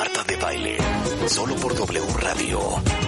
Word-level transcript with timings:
Marta 0.00 0.24
de 0.24 0.36
Baile. 0.38 0.78
Solo 1.28 1.54
por 1.56 1.74
W 1.76 2.06
Radio. 2.20 2.58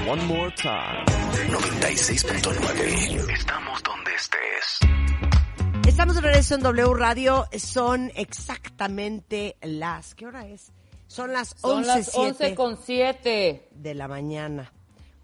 One 0.07 0.23
more 0.27 0.55
time. 0.57 1.07
96.9. 1.49 3.33
Estamos 3.33 3.83
donde 3.83 4.15
estés. 4.15 5.87
Estamos 5.89 6.17
de 6.17 6.21
regreso 6.21 6.55
en 6.55 6.61
W 6.61 6.93
Radio. 6.93 7.49
Son 7.57 8.13
exactamente 8.15 9.57
las. 9.63 10.15
¿Qué 10.15 10.27
hora 10.27 10.47
es? 10.47 10.71
Son 11.07 11.33
las 11.33 11.55
Son 11.59 11.87
las 11.87 12.15
11 12.15 12.55
con 12.55 12.77
7. 12.77 13.71
de 13.71 13.95
la 13.95 14.07
mañana. 14.07 14.71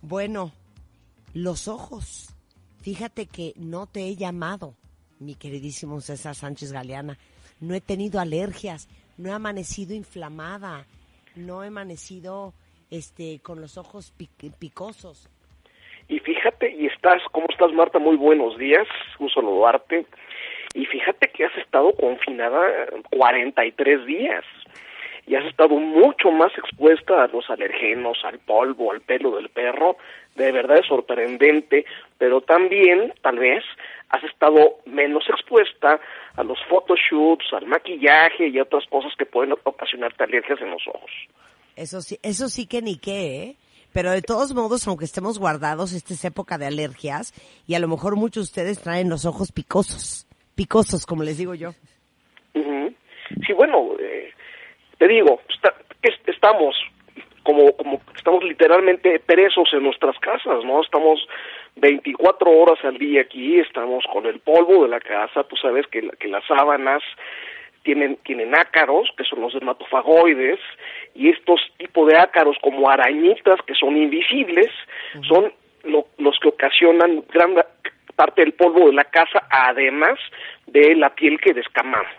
Bueno, 0.00 0.53
los 1.35 1.69
ojos. 1.69 2.29
Fíjate 2.80 3.27
que 3.27 3.53
no 3.57 3.87
te 3.87 4.07
he 4.07 4.16
llamado, 4.16 4.75
mi 5.19 5.35
queridísimo 5.35 6.00
César 6.00 6.35
Sánchez 6.35 6.73
Galeana. 6.73 7.19
No 7.61 7.75
he 7.75 7.82
tenido 7.82 8.21
alergias, 8.21 8.89
no 9.19 9.29
he 9.29 9.32
amanecido 9.32 9.95
inflamada, 9.95 10.87
no 11.39 11.64
he 11.64 11.68
amanecido 11.68 12.53
este 12.90 13.40
con 13.40 13.61
los 13.61 13.79
ojos 13.79 14.12
pic- 14.18 14.53
picosos. 14.58 15.29
Y 16.08 16.21
fíjate, 16.21 16.71
y 16.72 16.86
estás, 16.86 17.22
¿cómo 17.32 17.46
estás 17.50 17.72
Marta? 17.72 17.99
Muy 17.99 18.17
buenos 18.17 18.57
días, 18.57 18.86
un 19.18 19.29
saludarte. 19.31 20.07
Y 20.75 20.86
fíjate 20.86 21.29
que 21.29 21.45
has 21.45 21.57
estado 21.57 21.93
confinada 21.95 22.61
43 23.11 24.07
días 24.07 24.45
y 25.29 25.35
has 25.35 25.45
estado 25.45 25.77
mucho 25.77 26.31
más 26.31 26.50
expuesta 26.57 27.23
a 27.23 27.29
los 27.29 27.49
alergenos, 27.50 28.18
al 28.25 28.39
polvo, 28.39 28.93
al 28.93 29.03
pelo 29.03 29.37
del 29.37 29.51
perro. 29.51 29.99
De 30.35 30.51
verdad 30.53 30.79
es 30.79 30.87
sorprendente, 30.87 31.85
pero 32.17 32.41
también, 32.41 33.12
tal 33.20 33.39
vez, 33.39 33.62
has 34.09 34.25
estado 34.25 34.78
menos 34.87 35.25
expuesta 35.28 36.01
a 36.34 36.42
los 36.42 36.59
photoshoots, 36.70 37.53
al 37.53 37.67
maquillaje 37.67 38.48
y 38.48 38.59
a 38.59 38.62
otras 38.62 38.87
cosas 38.87 39.12
que 39.19 39.27
pueden 39.27 39.53
ocasionarte 39.64 40.25
alergias 40.25 40.61
en 40.62 40.70
los 40.70 40.83
ojos. 40.89 41.11
Eso 41.77 42.01
sí, 42.01 42.19
eso 42.23 42.48
sí 42.48 42.67
que 42.67 42.81
ni 42.81 42.97
qué, 42.97 43.42
¿eh? 43.42 43.56
Pero 43.92 44.11
de 44.13 44.23
todos 44.23 44.55
modos, 44.55 44.87
aunque 44.87 45.05
estemos 45.05 45.39
guardados, 45.39 45.92
esta 45.92 46.15
es 46.15 46.25
época 46.25 46.57
de 46.57 46.67
alergias 46.67 47.33
y 47.67 47.75
a 47.75 47.79
lo 47.79 47.89
mejor 47.89 48.17
muchos 48.17 48.45
de 48.45 48.61
ustedes 48.61 48.83
traen 48.83 49.09
los 49.09 49.27
ojos 49.27 49.53
picosos, 49.53 50.27
picosos, 50.55 51.05
como 51.05 51.23
les 51.23 51.39
digo 51.39 51.55
yo. 51.55 51.73
Sí, 53.47 53.53
bueno, 53.53 53.95
eh, 54.01 54.31
te 54.99 55.09
digo, 55.09 55.41
está- 55.49 55.75
es- 56.03 56.21
estamos 56.27 56.77
como, 57.43 57.73
como 57.77 58.01
estamos 58.15 58.45
literalmente 58.45 59.19
presos 59.21 59.73
en 59.73 59.83
nuestras 59.85 60.19
casas, 60.19 60.65
¿no? 60.65 60.83
Estamos 60.83 61.27
24 61.77 62.51
horas 62.51 62.79
al 62.85 62.99
día 62.99 63.23
aquí, 63.23 63.59
estamos 63.61 64.05
con 64.13 64.27
el 64.27 64.41
polvo 64.41 64.83
de 64.83 64.89
la 64.91 65.01
casa, 65.01 65.45
tú 65.45 65.57
sabes 65.57 65.87
que, 65.87 66.03
la- 66.03 66.13
que 66.13 66.29
las 66.29 66.45
sábanas 66.47 67.03
tienen, 67.85 68.17
tienen 68.25 68.55
ácaros, 68.55 69.09
que 69.17 69.25
son 69.25 69.41
los 69.41 69.55
dermatofagoides, 69.55 70.59
y 71.15 71.31
estos 71.31 71.61
tipos 71.79 72.07
de 72.09 72.19
ácaros 72.19 72.57
como 72.61 72.91
arañitas 72.91 73.63
que 73.63 73.75
son 73.75 73.97
invisibles, 73.97 74.69
son 75.27 75.53
lo- 75.85 76.07
los 76.19 76.39
que 76.41 76.49
ocasionan 76.49 77.25
gran 77.33 77.55
parte 78.19 78.42
del 78.42 78.52
polvo 78.55 78.86
de 78.88 78.94
la 78.94 79.05
casa, 79.05 79.47
además 79.48 80.19
de 80.66 80.97
la 80.97 81.14
piel 81.14 81.38
que 81.41 81.55
descamamos. 81.55 82.11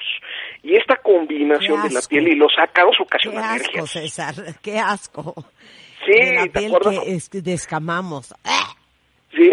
Y 0.64 0.75
esta 0.78 0.95
combinación 0.95 1.81
Qué 1.81 1.89
de 1.89 1.94
la 1.94 2.02
piel 2.02 2.28
y 2.30 2.36
los 2.36 2.53
ácaros 2.58 2.95
Qué 2.97 3.03
ocasiona 3.03 3.39
asco, 3.53 3.53
alergias. 3.53 3.89
César, 3.92 4.36
qué 4.61 4.80
asco. 4.80 5.36
Sí, 6.05 6.14
de 6.14 6.33
la 6.33 6.44
¿te 6.44 6.50
piel 6.52 6.73
que 6.81 7.11
es- 7.16 7.30
descamamos. 7.44 8.33
Sí. 9.36 9.52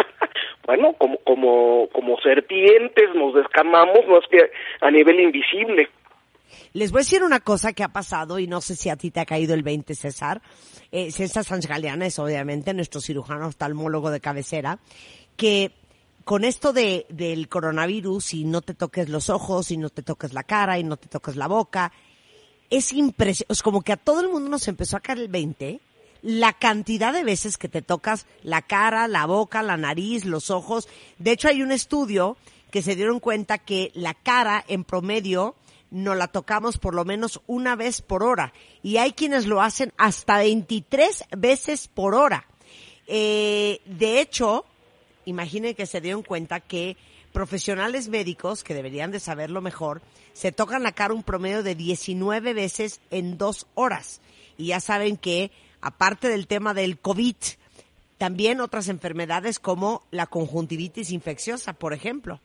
bueno, 0.66 0.94
como, 0.94 1.18
como, 1.18 1.88
como 1.92 2.16
serpientes 2.20 3.10
nos 3.14 3.34
descamamos, 3.34 3.98
no 4.08 4.18
es 4.18 4.24
que 4.30 4.38
a 4.80 4.90
nivel 4.90 5.20
invisible. 5.20 5.90
Les 6.74 6.90
voy 6.90 7.00
a 7.00 7.04
decir 7.04 7.22
una 7.22 7.40
cosa 7.40 7.72
que 7.74 7.82
ha 7.84 7.88
pasado 7.88 8.38
y 8.38 8.46
no 8.46 8.60
sé 8.62 8.76
si 8.76 8.88
a 8.88 8.96
ti 8.96 9.10
te 9.10 9.20
ha 9.20 9.26
caído 9.26 9.52
el 9.54 9.62
20, 9.62 9.94
César. 9.94 10.40
Eh, 10.90 11.10
César 11.10 11.44
Sánchez 11.44 11.68
Galeana 11.70 12.06
es 12.06 12.18
obviamente 12.18 12.72
nuestro 12.74 13.00
cirujano 13.00 13.46
oftalmólogo 13.46 14.10
de 14.10 14.20
cabecera, 14.20 14.78
que 15.36 15.70
con 16.24 16.44
esto 16.44 16.72
de, 16.72 17.06
del 17.08 17.48
coronavirus 17.48 18.34
y 18.34 18.44
no 18.44 18.62
te 18.62 18.74
toques 18.74 19.08
los 19.08 19.30
ojos 19.30 19.70
y 19.70 19.76
no 19.76 19.90
te 19.90 20.02
toques 20.02 20.32
la 20.32 20.42
cara 20.42 20.78
y 20.78 20.84
no 20.84 20.96
te 20.96 21.08
toques 21.08 21.36
la 21.36 21.48
boca, 21.48 21.92
es 22.70 22.92
impresionante, 22.92 23.52
es 23.52 23.62
como 23.62 23.82
que 23.82 23.92
a 23.92 23.96
todo 23.96 24.20
el 24.20 24.28
mundo 24.28 24.48
nos 24.48 24.68
empezó 24.68 24.96
a 24.96 25.00
caer 25.00 25.18
el 25.18 25.28
20, 25.28 25.80
la 26.22 26.52
cantidad 26.52 27.12
de 27.12 27.24
veces 27.24 27.58
que 27.58 27.68
te 27.68 27.82
tocas 27.82 28.26
la 28.42 28.62
cara, 28.62 29.08
la 29.08 29.26
boca, 29.26 29.62
la 29.62 29.76
nariz, 29.76 30.24
los 30.24 30.50
ojos. 30.50 30.88
De 31.18 31.32
hecho, 31.32 31.48
hay 31.48 31.62
un 31.62 31.72
estudio 31.72 32.36
que 32.70 32.82
se 32.82 32.96
dieron 32.96 33.20
cuenta 33.20 33.58
que 33.58 33.90
la 33.94 34.14
cara 34.14 34.64
en 34.68 34.84
promedio 34.84 35.56
nos 35.90 36.16
la 36.16 36.28
tocamos 36.28 36.78
por 36.78 36.94
lo 36.94 37.04
menos 37.04 37.40
una 37.46 37.76
vez 37.76 38.00
por 38.00 38.22
hora. 38.22 38.52
Y 38.82 38.96
hay 38.96 39.12
quienes 39.12 39.46
lo 39.46 39.60
hacen 39.60 39.92
hasta 39.98 40.38
23 40.38 41.24
veces 41.36 41.88
por 41.88 42.14
hora. 42.14 42.46
Eh, 43.06 43.80
de 43.84 44.20
hecho, 44.20 44.64
imaginen 45.24 45.74
que 45.74 45.86
se 45.86 46.00
dieron 46.00 46.22
cuenta 46.22 46.60
que 46.60 46.96
profesionales 47.32 48.08
médicos, 48.08 48.62
que 48.64 48.74
deberían 48.74 49.10
de 49.10 49.20
saberlo 49.20 49.60
mejor, 49.60 50.02
se 50.32 50.52
tocan 50.52 50.82
la 50.82 50.92
cara 50.92 51.14
un 51.14 51.22
promedio 51.22 51.62
de 51.62 51.74
19 51.74 52.54
veces 52.54 53.00
en 53.10 53.38
dos 53.38 53.66
horas. 53.74 54.20
Y 54.58 54.68
ya 54.68 54.80
saben 54.80 55.16
que, 55.16 55.50
aparte 55.80 56.28
del 56.28 56.46
tema 56.46 56.74
del 56.74 56.98
COVID, 56.98 57.36
también 58.18 58.60
otras 58.60 58.88
enfermedades 58.88 59.58
como 59.58 60.02
la 60.10 60.26
conjuntivitis 60.26 61.10
infecciosa, 61.10 61.72
por 61.72 61.92
ejemplo. 61.92 62.40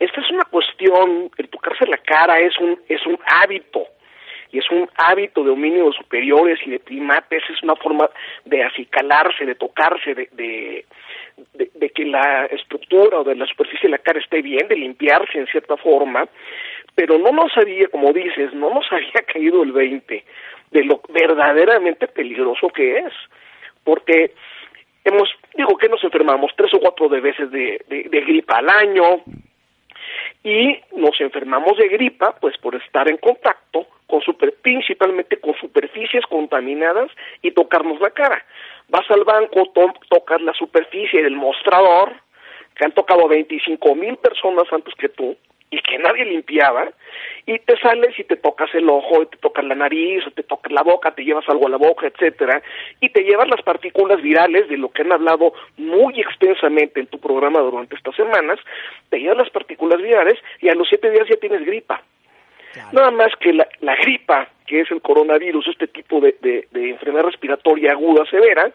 Esta 0.00 0.20
es 0.20 0.30
una 0.32 0.44
cuestión, 0.44 1.30
el 1.36 1.48
tocarse 1.48 1.86
la 1.86 1.98
cara 1.98 2.40
es 2.40 2.58
un, 2.58 2.80
es 2.88 3.04
un 3.06 3.18
hábito, 3.26 3.86
y 4.52 4.58
es 4.58 4.70
un 4.70 4.88
hábito 4.96 5.44
de 5.44 5.50
homínidos 5.50 5.96
superiores 5.96 6.58
y 6.66 6.70
de 6.70 6.80
primates, 6.80 7.42
es 7.48 7.62
una 7.62 7.76
forma 7.76 8.10
de 8.44 8.62
acicalarse, 8.64 9.46
de 9.46 9.54
tocarse, 9.54 10.14
de, 10.14 10.84
de, 11.54 11.90
que 11.90 12.04
la 12.04 12.46
estructura 12.46 13.20
o 13.20 13.24
de 13.24 13.36
la 13.36 13.46
superficie 13.46 13.88
de 13.88 13.96
la 13.96 13.98
cara 13.98 14.20
esté 14.20 14.42
bien, 14.42 14.68
de 14.68 14.76
limpiarse 14.76 15.38
en 15.38 15.46
cierta 15.46 15.76
forma, 15.76 16.28
pero 16.94 17.18
no 17.18 17.30
nos 17.30 17.56
había, 17.56 17.88
como 17.88 18.12
dices, 18.12 18.52
no 18.54 18.72
nos 18.72 18.86
había 18.92 19.22
caído 19.26 19.62
el 19.62 19.72
20 19.72 20.24
de 20.70 20.84
lo 20.84 21.00
verdaderamente 21.08 22.06
peligroso 22.08 22.68
que 22.68 22.98
es, 22.98 23.12
porque 23.84 24.32
hemos, 25.04 25.28
digo 25.56 25.76
que 25.76 25.88
nos 25.88 26.02
enfermamos 26.04 26.52
tres 26.56 26.72
o 26.74 26.80
cuatro 26.80 27.08
de 27.08 27.20
veces 27.20 27.50
de, 27.50 27.80
de, 27.88 28.04
de 28.04 28.20
gripa 28.20 28.58
al 28.58 28.68
año, 28.68 29.22
y 30.42 30.80
nos 30.96 31.20
enfermamos 31.20 31.76
de 31.76 31.88
gripa 31.88 32.34
pues 32.40 32.56
por 32.58 32.74
estar 32.74 33.08
en 33.08 33.18
contacto 33.18 33.86
con 34.06 34.20
super, 34.22 34.54
principalmente 34.62 35.38
con 35.38 35.54
superficies 35.54 36.24
contaminadas 36.26 37.10
y 37.42 37.52
tocarnos 37.52 38.00
la 38.00 38.10
cara. 38.10 38.44
Vas 38.88 39.08
al 39.10 39.24
banco, 39.24 39.66
to- 39.72 39.94
tocas 40.08 40.40
la 40.42 40.52
superficie 40.54 41.22
del 41.22 41.36
mostrador, 41.36 42.12
que 42.74 42.84
han 42.84 42.92
tocado 42.92 43.28
25 43.28 43.94
mil 43.94 44.16
personas 44.16 44.64
antes 44.72 44.94
que 44.94 45.08
tú 45.10 45.36
y 45.70 45.80
que 45.82 45.98
nadie 45.98 46.24
limpiaba, 46.24 46.88
y 47.46 47.58
te 47.60 47.76
sales 47.78 48.18
y 48.18 48.24
te 48.24 48.36
tocas 48.36 48.74
el 48.74 48.88
ojo, 48.88 49.22
y 49.22 49.26
te 49.26 49.36
tocas 49.36 49.64
la 49.64 49.74
nariz, 49.74 50.26
o 50.26 50.30
te 50.32 50.42
tocas 50.42 50.72
la 50.72 50.82
boca, 50.82 51.12
te 51.12 51.24
llevas 51.24 51.48
algo 51.48 51.66
a 51.66 51.70
la 51.70 51.76
boca, 51.76 52.08
etcétera, 52.08 52.60
y 53.00 53.08
te 53.10 53.22
llevas 53.22 53.48
las 53.48 53.62
partículas 53.62 54.20
virales 54.20 54.68
de 54.68 54.76
lo 54.76 54.90
que 54.90 55.02
han 55.02 55.12
hablado 55.12 55.52
muy 55.76 56.20
extensamente 56.20 57.00
en 57.00 57.06
tu 57.06 57.20
programa 57.20 57.60
durante 57.60 57.94
estas 57.94 58.16
semanas, 58.16 58.58
te 59.10 59.20
llevas 59.20 59.38
las 59.38 59.50
partículas 59.50 60.02
virales 60.02 60.38
y 60.60 60.68
a 60.68 60.74
los 60.74 60.88
siete 60.88 61.10
días 61.10 61.28
ya 61.28 61.36
tienes 61.36 61.64
gripa. 61.64 62.02
Nada 62.92 63.10
más 63.10 63.34
que 63.40 63.52
la, 63.52 63.66
la 63.80 63.96
gripa, 63.96 64.48
que 64.66 64.80
es 64.80 64.90
el 64.92 65.02
coronavirus, 65.02 65.66
este 65.68 65.88
tipo 65.88 66.20
de, 66.20 66.36
de, 66.40 66.68
de 66.70 66.90
enfermedad 66.90 67.24
respiratoria 67.24 67.92
aguda 67.92 68.24
severa, 68.26 68.70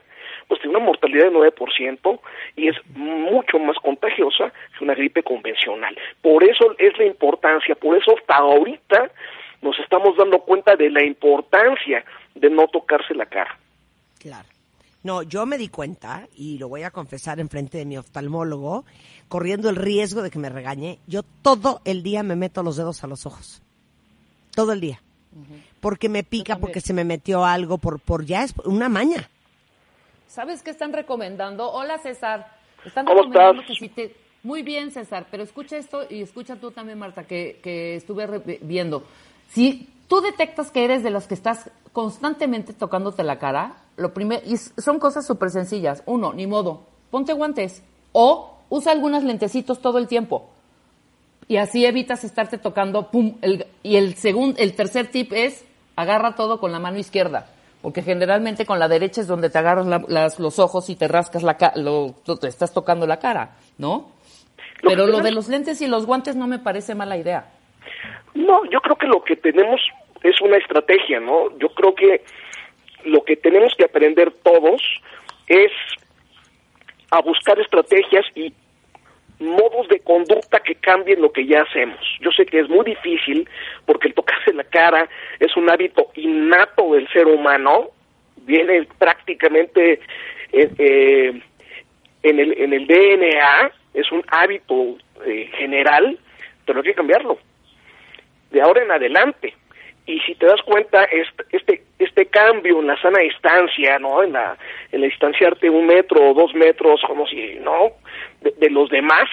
pues 0.47 0.61
tiene 0.61 0.77
una 0.77 0.85
mortalidad 0.85 1.25
de 1.25 1.31
9% 1.31 2.19
y 2.55 2.67
es 2.67 2.75
mucho 2.95 3.59
más 3.59 3.77
contagiosa 3.77 4.51
que 4.77 4.83
una 4.83 4.95
gripe 4.95 5.23
convencional. 5.23 5.97
Por 6.21 6.43
eso 6.43 6.75
es 6.77 6.97
la 6.97 7.05
importancia, 7.05 7.75
por 7.75 7.97
eso 7.97 8.15
hasta 8.17 8.35
ahorita 8.35 9.11
nos 9.61 9.77
estamos 9.79 10.15
dando 10.17 10.39
cuenta 10.39 10.75
de 10.75 10.89
la 10.89 11.03
importancia 11.03 12.05
de 12.35 12.49
no 12.49 12.67
tocarse 12.67 13.13
la 13.15 13.25
cara. 13.25 13.57
Claro. 14.19 14.47
No, 15.03 15.21
yo 15.21 15.45
me 15.45 15.59
di 15.59 15.69
cuenta, 15.69 16.27
y 16.35 16.57
lo 16.57 16.67
voy 16.67 16.81
a 16.81 16.89
confesar 16.89 17.39
en 17.39 17.47
frente 17.47 17.77
de 17.77 17.85
mi 17.85 17.95
oftalmólogo, 17.95 18.85
corriendo 19.27 19.69
el 19.69 19.75
riesgo 19.75 20.23
de 20.23 20.31
que 20.31 20.39
me 20.39 20.49
regañe, 20.49 20.97
yo 21.05 21.21
todo 21.43 21.79
el 21.85 22.01
día 22.01 22.23
me 22.23 22.35
meto 22.35 22.63
los 22.63 22.75
dedos 22.75 23.03
a 23.03 23.07
los 23.07 23.27
ojos. 23.27 23.61
Todo 24.55 24.73
el 24.73 24.81
día. 24.81 25.01
Porque 25.79 26.09
me 26.09 26.23
pica, 26.23 26.57
porque 26.57 26.81
se 26.81 26.93
me 26.93 27.03
metió 27.03 27.45
algo, 27.45 27.77
por, 27.77 27.99
por 27.99 28.25
ya 28.25 28.43
es 28.43 28.55
una 28.63 28.89
maña. 28.89 29.29
¿Sabes 30.27 30.63
qué 30.63 30.71
están 30.71 30.93
recomendando? 30.93 31.71
Hola, 31.71 31.97
César. 31.99 32.47
Están 32.85 33.05
¿Cómo 33.05 33.21
recomendando 33.21 33.61
estás? 33.61 33.77
que 33.77 33.85
si 33.87 33.89
te... 33.89 34.15
Muy 34.43 34.61
bien, 34.61 34.91
César, 34.91 35.25
pero 35.31 35.41
escucha 35.41 35.75
esto 35.77 36.03
y 36.07 36.21
escucha 36.21 36.55
tú 36.57 36.69
también, 36.69 36.99
Marta, 36.99 37.23
que, 37.23 37.59
que 37.63 37.95
estuve 37.95 38.27
re- 38.27 38.59
viendo. 38.61 39.03
Si 39.49 39.89
tú 40.07 40.21
detectas 40.21 40.69
que 40.69 40.83
eres 40.85 41.01
de 41.01 41.09
los 41.09 41.25
que 41.25 41.33
estás 41.33 41.71
constantemente 41.93 42.73
tocándote 42.73 43.23
la 43.23 43.39
cara, 43.39 43.77
lo 43.97 44.13
primero, 44.13 44.43
y 44.45 44.57
son 44.57 44.99
cosas 44.99 45.25
súper 45.25 45.49
sencillas. 45.49 46.03
Uno, 46.05 46.31
ni 46.33 46.45
modo, 46.45 46.85
ponte 47.09 47.33
guantes 47.33 47.81
o 48.11 48.55
usa 48.69 48.91
algunos 48.91 49.23
lentecitos 49.23 49.81
todo 49.81 49.97
el 49.97 50.07
tiempo. 50.07 50.47
Y 51.47 51.57
así 51.57 51.83
evitas 51.85 52.23
estarte 52.23 52.59
tocando, 52.59 53.09
pum, 53.09 53.37
el- 53.41 53.65
y 53.81 53.95
el 53.95 54.13
segundo, 54.15 54.59
el 54.59 54.75
tercer 54.75 55.07
tip 55.09 55.33
es 55.33 55.65
agarra 55.95 56.35
todo 56.35 56.59
con 56.59 56.71
la 56.71 56.79
mano 56.79 56.99
izquierda, 56.99 57.47
porque 57.85 58.01
generalmente 58.01 58.65
con 58.65 58.79
la 58.79 58.87
derecha 58.87 59.21
es 59.21 59.27
donde 59.27 59.51
te 59.51 59.59
agarras 59.59 59.85
la- 59.85 60.01
las- 60.07 60.39
los 60.39 60.57
ojos 60.57 60.89
y 60.89 60.95
te 60.95 61.07
rascas 61.07 61.43
la 61.43 61.55
lo, 61.75 62.15
te 62.41 62.47
estás 62.47 62.73
tocando 62.73 63.05
la 63.05 63.19
cara, 63.19 63.57
¿no? 63.77 64.09
Lo 64.81 64.89
Pero 64.89 65.05
lo 65.05 65.19
de 65.19 65.31
los 65.31 65.47
lentes 65.49 65.79
y 65.83 65.87
los 65.87 66.07
guantes 66.07 66.35
no 66.35 66.47
me 66.47 66.57
parece 66.57 66.95
mala 66.95 67.15
idea. 67.15 67.45
No, 68.33 68.65
yo 68.71 68.81
creo 68.81 68.95
que 68.95 69.05
lo 69.05 69.23
que 69.23 69.35
tenemos 69.35 69.79
es 70.23 70.41
una 70.41 70.57
estrategia, 70.57 71.19
¿no? 71.19 71.55
Yo 71.59 71.69
creo 71.75 71.93
que 71.93 72.23
lo 73.03 73.23
que 73.23 73.35
tenemos 73.35 73.71
que 73.77 73.83
aprender 73.83 74.31
todos 74.41 74.81
es 75.45 75.71
a 77.11 77.21
buscar 77.21 77.59
estrategias 77.59 78.25
y 78.33 78.51
modos 79.39 79.87
de 79.89 79.99
conducta 79.99 80.59
que 80.59 80.75
cambien 80.75 81.21
lo 81.21 81.31
que 81.31 81.45
ya 81.45 81.61
hacemos. 81.61 81.99
Yo 82.21 82.31
sé 82.31 82.45
que 82.45 82.59
es 82.59 82.69
muy 82.69 82.85
difícil 82.85 83.47
porque 83.85 84.07
el 84.07 84.13
tocarse 84.13 84.53
la 84.53 84.63
cara 84.63 85.09
es 85.39 85.55
un 85.57 85.69
hábito 85.69 86.11
innato 86.15 86.93
del 86.93 87.07
ser 87.09 87.27
humano, 87.27 87.89
viene 88.37 88.87
prácticamente 88.97 89.99
eh, 90.51 90.69
eh, 90.77 91.41
en, 92.23 92.39
el, 92.39 92.53
en 92.59 92.73
el 92.73 92.87
DNA, 92.87 93.71
es 93.93 94.11
un 94.11 94.23
hábito 94.27 94.97
eh, 95.25 95.49
general, 95.57 96.17
pero 96.65 96.79
hay 96.79 96.85
que 96.85 96.93
cambiarlo 96.93 97.37
de 98.51 98.61
ahora 98.61 98.83
en 98.83 98.91
adelante. 98.91 99.53
Y 100.07 100.19
si 100.19 100.35
te 100.35 100.45
das 100.45 100.61
cuenta, 100.61 101.03
este, 101.51 101.83
este, 101.97 102.25
cambio 102.27 102.79
en 102.79 102.87
la 102.87 103.01
sana 103.01 103.19
distancia, 103.19 103.97
¿no? 103.97 104.21
En 104.21 104.33
la, 104.33 104.55
en 104.91 105.01
la 105.01 105.07
distanciarte 105.07 105.69
un 105.69 105.87
metro 105.87 106.29
o 106.29 106.33
dos 106.33 106.53
metros, 106.53 107.01
como 107.07 107.25
si, 107.25 107.55
¿no? 107.55 107.91
De, 108.41 108.69
los 108.69 108.89
demás, 108.89 109.27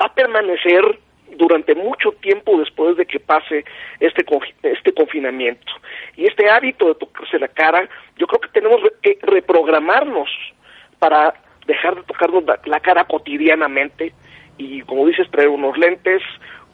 va 0.00 0.06
a 0.06 0.14
permanecer 0.14 0.98
durante 1.36 1.74
mucho 1.74 2.12
tiempo 2.12 2.58
después 2.58 2.96
de 2.96 3.06
que 3.06 3.20
pase 3.20 3.64
este, 4.00 4.24
este 4.62 4.92
confinamiento. 4.92 5.72
Y 6.16 6.26
este 6.26 6.50
hábito 6.50 6.88
de 6.88 6.94
tocarse 6.96 7.38
la 7.38 7.48
cara, 7.48 7.88
yo 8.16 8.26
creo 8.26 8.40
que 8.40 8.48
tenemos 8.48 8.80
que 9.02 9.18
reprogramarnos 9.22 10.28
para 10.98 11.34
dejar 11.66 11.94
de 11.94 12.02
tocarnos 12.02 12.44
la 12.64 12.80
cara 12.80 13.04
cotidianamente 13.04 14.12
y, 14.58 14.80
como 14.82 15.06
dices, 15.06 15.30
traer 15.30 15.48
unos 15.48 15.76
lentes 15.76 16.22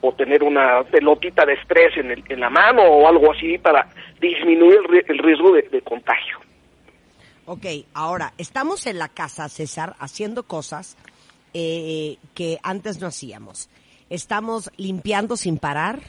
o 0.02 0.12
tener 0.12 0.43
una 0.43 0.82
pelotita 0.84 1.46
de 1.46 1.54
estrés 1.54 1.96
en, 1.96 2.10
el- 2.10 2.25
en 2.28 2.40
la 2.40 2.50
mano 2.50 2.82
o 2.82 3.08
algo 3.08 3.32
así 3.32 3.56
para 3.56 3.88
disminuir 4.20 4.81
el, 4.90 5.04
el 5.08 5.19
riesgo 5.19 5.52
de, 5.52 5.62
de 5.62 5.81
contagio. 5.81 6.38
Ok, 7.46 7.64
ahora, 7.94 8.34
estamos 8.38 8.87
en 8.87 8.99
la 8.99 9.08
casa, 9.08 9.49
César, 9.49 9.94
haciendo 9.99 10.43
cosas 10.44 10.96
eh, 11.54 12.16
que 12.34 12.58
antes 12.62 13.00
no 13.00 13.06
hacíamos. 13.08 13.69
Estamos 14.10 14.70
limpiando 14.76 15.37
sin 15.37 15.56
parar, 15.58 16.00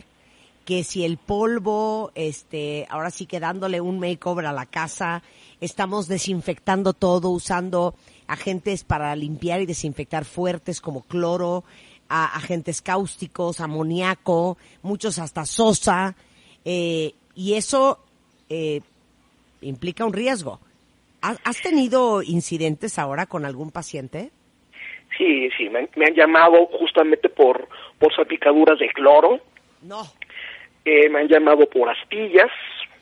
que 0.66 0.84
si 0.84 1.04
el 1.06 1.18
polvo, 1.18 2.12
este, 2.16 2.86
ahora 2.90 3.10
sí 3.12 3.26
que 3.26 3.40
dándole 3.40 3.82
un 3.82 4.00
makeover 4.00 4.46
a 4.46 4.54
la 4.54 4.66
casa, 4.66 5.24
estamos 5.60 6.08
desinfectando 6.08 6.94
todo, 6.94 7.30
usando 7.30 7.96
agentes 8.28 8.84
para 8.84 9.16
limpiar 9.16 9.60
y 9.62 9.66
desinfectar 9.66 10.26
fuertes 10.26 10.82
como 10.82 11.02
cloro, 11.04 11.64
a- 12.10 12.36
agentes 12.36 12.82
cáusticos, 12.82 13.60
amoníaco, 13.60 14.58
muchos 14.82 15.20
hasta 15.20 15.46
sosa, 15.46 16.16
eh, 16.66 17.14
y 17.36 17.54
eso 17.56 18.00
eh, 18.50 18.82
implica 19.62 20.06
un 20.06 20.14
riesgo. 20.14 20.60
¿Has 21.22 21.62
tenido 21.62 22.22
incidentes 22.22 23.00
ahora 23.00 23.26
con 23.28 23.46
algún 23.46 23.72
paciente? 23.72 24.32
Sí, 25.18 25.50
sí, 25.58 25.70
me 25.70 25.80
han, 25.80 25.90
me 25.96 26.06
han 26.08 26.16
llamado 26.16 26.66
justamente 26.68 27.30
por, 27.30 27.70
por 27.98 28.14
salpicaduras 28.14 28.78
de 28.80 28.90
cloro, 28.90 29.40
No. 29.82 30.04
eh, 30.84 31.08
me 31.10 31.20
han 31.22 31.28
llamado 31.30 31.70
por 31.70 31.90
astillas, 31.90 32.52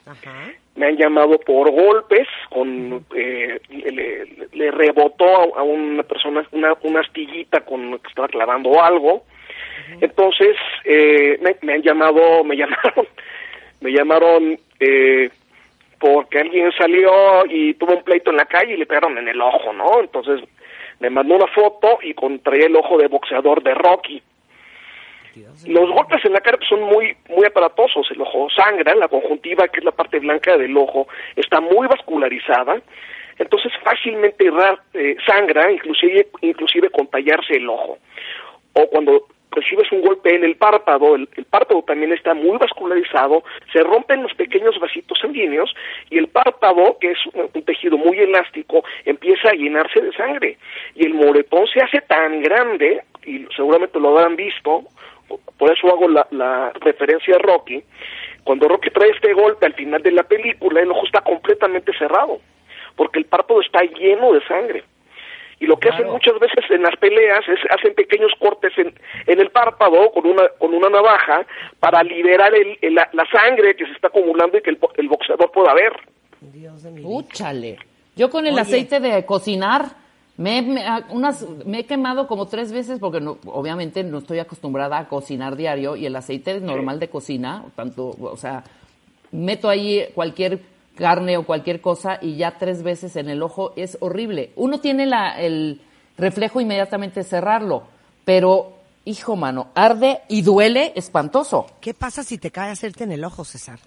Ajá. 0.05 0.51
Me 0.75 0.85
han 0.87 0.97
llamado 0.97 1.37
por 1.39 1.69
golpes, 1.71 2.27
con 2.49 3.05
eh, 3.15 3.59
le, 3.69 4.25
le- 4.53 4.71
rebotó 4.71 5.25
a, 5.25 5.59
a 5.59 5.63
una 5.63 6.03
persona 6.03 6.45
una, 6.51 6.73
una 6.83 7.01
astillita 7.01 7.61
con 7.61 7.99
que 7.99 8.07
estaba 8.07 8.27
clavando 8.29 8.81
algo. 8.81 9.23
Entonces 9.99 10.55
eh, 10.85 11.37
me, 11.41 11.55
me 11.61 11.73
han 11.73 11.81
llamado, 11.81 12.43
me 12.45 12.55
llamaron, 12.55 13.07
me 13.81 13.91
llamaron 13.91 14.57
eh, 14.79 15.29
porque 15.99 16.39
alguien 16.39 16.71
salió 16.77 17.45
y 17.49 17.73
tuvo 17.75 17.95
un 17.97 18.03
pleito 18.03 18.31
en 18.31 18.37
la 18.37 18.45
calle 18.45 18.73
y 18.73 18.77
le 18.77 18.85
pegaron 18.85 19.17
en 19.17 19.27
el 19.27 19.41
ojo, 19.41 19.73
¿no? 19.73 19.99
Entonces 19.99 20.41
me 20.99 21.09
mandó 21.09 21.35
una 21.35 21.47
foto 21.47 21.99
y 22.01 22.13
contraía 22.13 22.67
el 22.67 22.75
ojo 22.75 22.97
de 22.97 23.07
boxeador 23.07 23.61
de 23.63 23.73
Rocky. 23.73 24.21
Los 25.65 25.89
golpes 25.89 26.23
en 26.25 26.33
la 26.33 26.41
cara 26.41 26.57
son 26.67 26.81
muy 26.81 27.15
muy 27.29 27.45
aparatosos, 27.45 28.09
el 28.11 28.21
ojo 28.21 28.49
sangra, 28.49 28.95
la 28.95 29.07
conjuntiva, 29.07 29.67
que 29.67 29.79
es 29.79 29.85
la 29.85 29.91
parte 29.91 30.19
blanca 30.19 30.57
del 30.57 30.75
ojo, 30.75 31.07
está 31.35 31.61
muy 31.61 31.87
vascularizada, 31.87 32.81
entonces 33.37 33.71
fácilmente 33.83 34.51
eh, 34.93 35.15
sangra, 35.25 35.71
inclusive, 35.71 36.27
inclusive 36.41 36.89
con 36.89 37.09
el 37.49 37.69
ojo. 37.69 37.97
O 38.73 38.87
cuando 38.87 39.27
recibes 39.51 39.91
un 39.91 40.01
golpe 40.01 40.33
en 40.33 40.43
el 40.43 40.55
párpado, 40.55 41.15
el, 41.15 41.27
párpado 41.49 41.83
también 41.83 42.13
está 42.13 42.33
muy 42.33 42.57
vascularizado, 42.57 43.43
se 43.71 43.83
rompen 43.83 44.23
los 44.23 44.33
pequeños 44.33 44.79
vasitos 44.79 45.19
sanguíneos 45.19 45.73
y 46.09 46.17
el 46.17 46.27
párpado, 46.27 46.97
que 46.99 47.11
es 47.11 47.17
un, 47.33 47.49
un 47.53 47.63
tejido 47.63 47.97
muy 47.97 48.17
elástico, 48.17 48.83
empieza 49.05 49.49
a 49.49 49.53
llenarse 49.53 50.01
de 50.01 50.13
sangre. 50.13 50.57
Y 50.95 51.05
el 51.05 51.13
moretón 51.13 51.67
se 51.67 51.81
hace 51.81 52.01
tan 52.01 52.41
grande, 52.41 53.01
y 53.25 53.45
seguramente 53.55 53.99
lo 53.99 54.09
habrán 54.17 54.35
visto, 54.35 54.83
por 55.57 55.71
eso 55.71 55.87
hago 55.87 56.07
la, 56.07 56.27
la 56.31 56.71
referencia 56.81 57.35
a 57.35 57.39
Rocky, 57.39 57.83
cuando 58.43 58.67
Rocky 58.67 58.89
trae 58.89 59.09
este 59.11 59.33
golpe 59.33 59.65
al 59.65 59.73
final 59.73 60.01
de 60.01 60.11
la 60.11 60.23
película, 60.23 60.81
el 60.81 60.91
ojo 60.91 61.05
está 61.05 61.21
completamente 61.21 61.91
cerrado, 61.97 62.39
porque 62.95 63.19
el 63.19 63.25
párpado 63.25 63.61
está 63.61 63.81
lleno 63.83 64.33
de 64.33 64.41
sangre. 64.47 64.83
Y 65.59 65.67
lo 65.67 65.77
que 65.77 65.89
hacen 65.89 66.07
muchas 66.09 66.39
veces 66.39 66.65
en 66.71 66.81
las 66.81 66.95
peleas 66.97 67.47
es 67.47 67.59
hacen 67.69 67.93
pequeños 67.93 68.31
cortes 68.39 68.73
en, 68.79 68.95
en 69.27 69.39
el 69.39 69.51
párpado 69.51 70.11
con 70.11 70.25
una 70.25 70.47
con 70.57 70.73
una 70.73 70.89
navaja 70.89 71.45
para 71.79 72.01
liberar 72.01 72.51
el, 72.55 72.79
el- 72.81 72.95
la, 72.95 73.07
la 73.13 73.25
sangre 73.31 73.75
que 73.75 73.85
se 73.85 73.91
está 73.91 74.07
acumulando 74.07 74.57
y 74.57 74.61
que 74.63 74.71
el, 74.71 74.79
el 74.97 75.07
boxeador 75.07 75.51
pueda 75.51 75.71
ver. 75.75 75.93
Dios 76.41 76.81
de 76.81 76.89
mi 76.89 77.01
vida. 77.01 77.09
Úchale. 77.09 77.77
Yo 78.15 78.31
con 78.31 78.47
el 78.47 78.53
Oye. 78.53 78.61
aceite 78.61 78.99
de 78.99 79.23
cocinar 79.23 79.83
me, 80.41 80.57
he- 80.57 80.61
me- 80.61 80.85
a- 80.85 81.05
unas, 81.09 81.45
me 81.65 81.79
he 81.79 81.85
quemado 81.85 82.27
como 82.27 82.45
tres 82.47 82.71
veces 82.71 82.99
porque 82.99 83.19
no, 83.21 83.37
obviamente 83.45 84.03
no 84.03 84.17
estoy 84.17 84.39
acostumbrada 84.39 84.97
a 84.97 85.07
cocinar 85.07 85.55
diario 85.55 85.95
y 85.95 86.05
el 86.05 86.15
aceite 86.15 86.59
normal 86.59 86.99
de 86.99 87.09
cocina, 87.09 87.63
tanto, 87.75 88.15
o 88.19 88.37
sea, 88.37 88.63
meto 89.31 89.69
ahí 89.69 90.03
cualquier 90.15 90.61
carne 90.95 91.37
o 91.37 91.45
cualquier 91.45 91.79
cosa 91.81 92.17
y 92.21 92.35
ya 92.35 92.57
tres 92.57 92.83
veces 92.83 93.15
en 93.15 93.29
el 93.29 93.41
ojo 93.43 93.73
es 93.75 93.97
horrible. 94.01 94.51
Uno 94.55 94.79
tiene 94.79 95.05
la, 95.05 95.39
el 95.39 95.81
reflejo 96.17 96.59
inmediatamente 96.59 97.23
cerrarlo, 97.23 97.83
pero, 98.25 98.73
hijo 99.05 99.35
mano, 99.35 99.67
arde 99.73 100.21
y 100.27 100.41
duele 100.41 100.91
espantoso. 100.95 101.65
¿Qué 101.79 101.93
pasa 101.93 102.23
si 102.23 102.37
te 102.37 102.51
cae 102.51 102.71
hacerte 102.71 103.03
en 103.05 103.11
el 103.13 103.23
ojo, 103.23 103.45
César? 103.45 103.79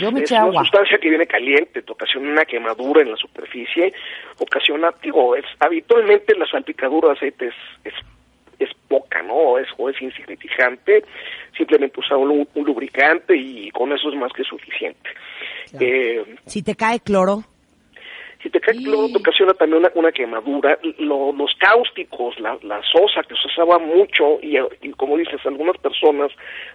Es, 0.00 0.06
Yo 0.06 0.12
me 0.12 0.22
es 0.22 0.30
una 0.30 0.40
agua. 0.42 0.62
sustancia 0.62 0.98
que 0.98 1.08
viene 1.08 1.26
caliente, 1.26 1.82
te 1.82 1.92
ocasiona 1.92 2.30
una 2.30 2.44
quemadura 2.44 3.02
en 3.02 3.10
la 3.10 3.16
superficie, 3.16 3.92
ocasiona, 4.38 4.90
digo, 5.02 5.36
es 5.36 5.44
habitualmente 5.58 6.34
la 6.36 6.46
salpicadura 6.46 7.08
de 7.08 7.14
aceite 7.14 7.46
es, 7.48 7.54
es, 7.84 7.94
es 8.58 8.70
poca, 8.88 9.22
¿no? 9.22 9.34
O 9.34 9.58
es, 9.58 9.68
o 9.76 9.88
es 9.90 10.00
insignificante, 10.00 11.04
simplemente 11.56 12.00
usar 12.00 12.16
un, 12.18 12.46
un 12.54 12.64
lubricante 12.64 13.36
y 13.36 13.70
con 13.70 13.92
eso 13.92 14.08
es 14.10 14.16
más 14.16 14.32
que 14.32 14.44
suficiente. 14.44 15.10
Eh, 15.78 16.24
Si 16.46 16.62
te 16.62 16.74
cae 16.74 17.00
cloro, 17.00 17.44
si 18.42 18.48
te 18.50 18.60
cae 18.60 18.76
cloro, 18.76 19.08
te 19.08 19.18
ocasiona 19.18 19.52
también 19.54 19.80
una, 19.80 19.90
una 19.94 20.12
quemadura. 20.12 20.78
Lo- 20.98 21.32
los 21.32 21.54
cáusticos, 21.58 22.38
la, 22.40 22.56
la 22.62 22.80
sosa 22.84 23.22
que 23.22 23.34
se 23.34 23.46
usaba 23.48 23.78
mucho, 23.78 24.38
y, 24.42 24.56
y 24.82 24.90
como 24.92 25.16
dices, 25.18 25.44
algunas 25.44 25.76
personas 25.78 26.30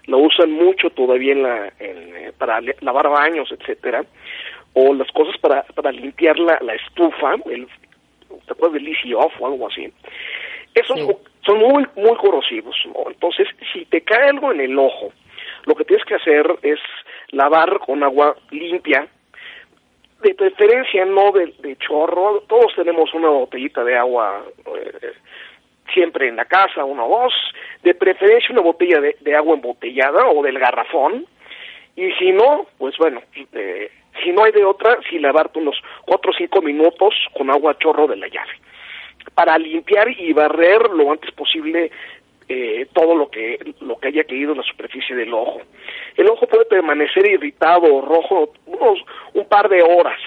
la 0.06 0.18
usan 0.18 0.52
mucho 0.52 0.90
todavía 0.92 1.34
en 1.34 1.44
la, 1.44 1.74
en, 1.80 2.16
eh, 2.16 2.32
para 2.38 2.62
lavar 2.82 3.10
baños, 3.10 3.52
etcétera, 3.52 4.04
o 4.74 4.94
las 4.94 5.12
cosas 5.12 5.36
para, 5.40 5.64
para 5.64 5.92
limpiar 5.92 6.38
la, 6.38 6.60
la 6.62 6.76
estufa, 6.76 7.36
el, 7.50 7.68
¿te 8.46 8.52
acuerdas 8.54 8.74
del 8.74 8.88
Easy 8.88 9.14
Off 9.14 9.34
o 9.40 9.48
algo 9.48 9.68
así? 9.68 9.92
Esos 10.76 10.98
Sí. 11.00 11.08
son 11.46 11.60
muy, 11.60 11.86
muy 11.96 12.16
corrosivos, 12.18 12.76
¿no? 12.88 13.10
Entonces, 13.10 13.48
si 13.72 13.86
te 13.86 14.02
cae 14.02 14.30
algo 14.30 14.52
en 14.52 14.60
el 14.62 14.78
ojo, 14.78 15.14
lo 15.66 15.74
que 15.76 15.86
tienes 15.86 16.06
que 16.06 16.16
hacer 16.16 16.46
es 16.62 16.80
lavar 17.32 17.80
con 17.80 18.04
agua 18.04 18.36
limpia, 18.52 19.08
de 20.25 20.34
preferencia 20.34 21.05
no 21.05 21.32
de, 21.32 21.53
de 21.60 21.75
chorro, 21.77 22.41
todos 22.48 22.74
tenemos 22.75 23.13
una 23.13 23.29
botellita 23.29 23.84
de 23.84 23.96
agua 23.96 24.44
eh, 24.75 25.12
siempre 25.94 26.27
en 26.27 26.36
la 26.36 26.46
casa, 26.46 26.84
una 26.84 27.05
o 27.05 27.22
dos, 27.22 27.34
de 27.84 27.94
preferencia 27.94 28.50
una 28.51 28.63
botella 28.63 29.00
de, 29.01 29.36
agua 29.36 29.53
embotellada 29.53 30.27
o 30.27 30.41
del 30.41 30.58
garrafón, 30.58 31.27
y 31.96 32.12
si 32.13 32.32
no, 32.32 32.65
pues 32.79 32.98
bueno, 32.98 33.22
eh, 33.53 33.91
si 34.24 34.32
no 34.32 34.44
hay 34.44 34.51
de 34.51 34.65
otra, 34.65 34.98
si 35.08 35.20
lavarte 35.20 35.60
unos 35.60 35.79
cuatro 36.05 36.32
o 36.32 36.36
cinco 36.36 36.60
minutos 36.63 37.13
con 37.38 37.51
agua 37.51 37.77
chorro 37.77 38.08
de 38.08 38.15
la 38.17 38.27
llave, 38.27 38.53
para 39.36 39.60
limpiar 39.60 40.10
y 40.10 40.34
barrer 40.34 40.89
lo 40.89 41.12
antes 41.12 41.32
posible 41.34 41.91
eh, 42.48 42.88
todo 42.94 43.16
lo 43.16 43.30
que 43.30 43.58
lo 43.82 43.98
que 43.98 44.10
haya 44.10 44.24
caído 44.24 44.52
en 44.52 44.60
la 44.60 44.64
superficie 44.64 45.16
del 45.16 45.34
ojo. 45.34 45.62
El 46.16 46.30
ojo 46.30 46.48
puede 46.48 46.66
permanecer 46.66 47.25
irritado 47.28 47.94
o 47.94 48.02
rojo 48.02 48.54
unos 48.66 49.00
un 49.34 49.46
par 49.48 49.70
de 49.70 49.82
horas. 49.82 50.20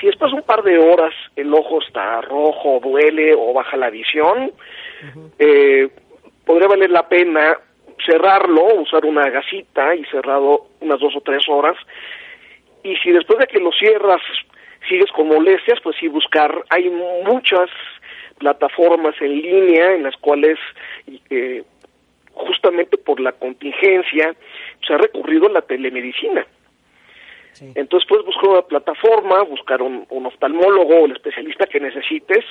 Si 0.00 0.06
después 0.06 0.32
de 0.32 0.38
un 0.38 0.44
par 0.44 0.62
de 0.62 0.78
horas 0.78 1.14
el 1.36 1.52
ojo 1.54 1.80
está 1.80 2.20
rojo, 2.22 2.80
duele 2.82 3.34
o 3.34 3.52
baja 3.52 3.76
la 3.76 3.90
visión, 3.90 4.50
eh, 5.38 5.88
podría 6.44 6.68
valer 6.68 6.90
la 6.90 7.08
pena 7.08 7.56
cerrarlo, 8.04 8.80
usar 8.80 9.04
una 9.04 9.30
gasita 9.30 9.94
y 9.94 10.04
cerrado 10.06 10.66
unas 10.80 10.98
dos 10.98 11.14
o 11.14 11.20
tres 11.20 11.48
horas. 11.48 11.76
Y 12.82 12.96
si 12.96 13.12
después 13.12 13.38
de 13.38 13.46
que 13.46 13.60
lo 13.60 13.70
cierras 13.70 14.20
sigues 14.88 15.10
con 15.12 15.28
molestias, 15.28 15.78
pues 15.82 15.96
sí 16.00 16.08
buscar. 16.08 16.64
Hay 16.70 16.90
muchas 16.90 17.70
plataformas 18.42 19.14
en 19.20 19.40
línea 19.40 19.94
en 19.94 20.02
las 20.02 20.16
cuales 20.16 20.58
eh, 21.30 21.62
justamente 22.32 22.98
por 22.98 23.20
la 23.20 23.30
contingencia 23.30 24.34
se 24.84 24.94
ha 24.94 24.98
recurrido 24.98 25.46
a 25.46 25.52
la 25.52 25.62
telemedicina. 25.62 26.44
Entonces 27.60 28.08
puedes 28.08 28.26
buscar 28.26 28.50
una 28.50 28.62
plataforma, 28.62 29.42
buscar 29.44 29.80
un, 29.80 30.26
oftalmólogo 30.26 31.02
o 31.02 31.06
el 31.06 31.12
especialista 31.12 31.66
que 31.66 31.78
necesites 31.78 32.44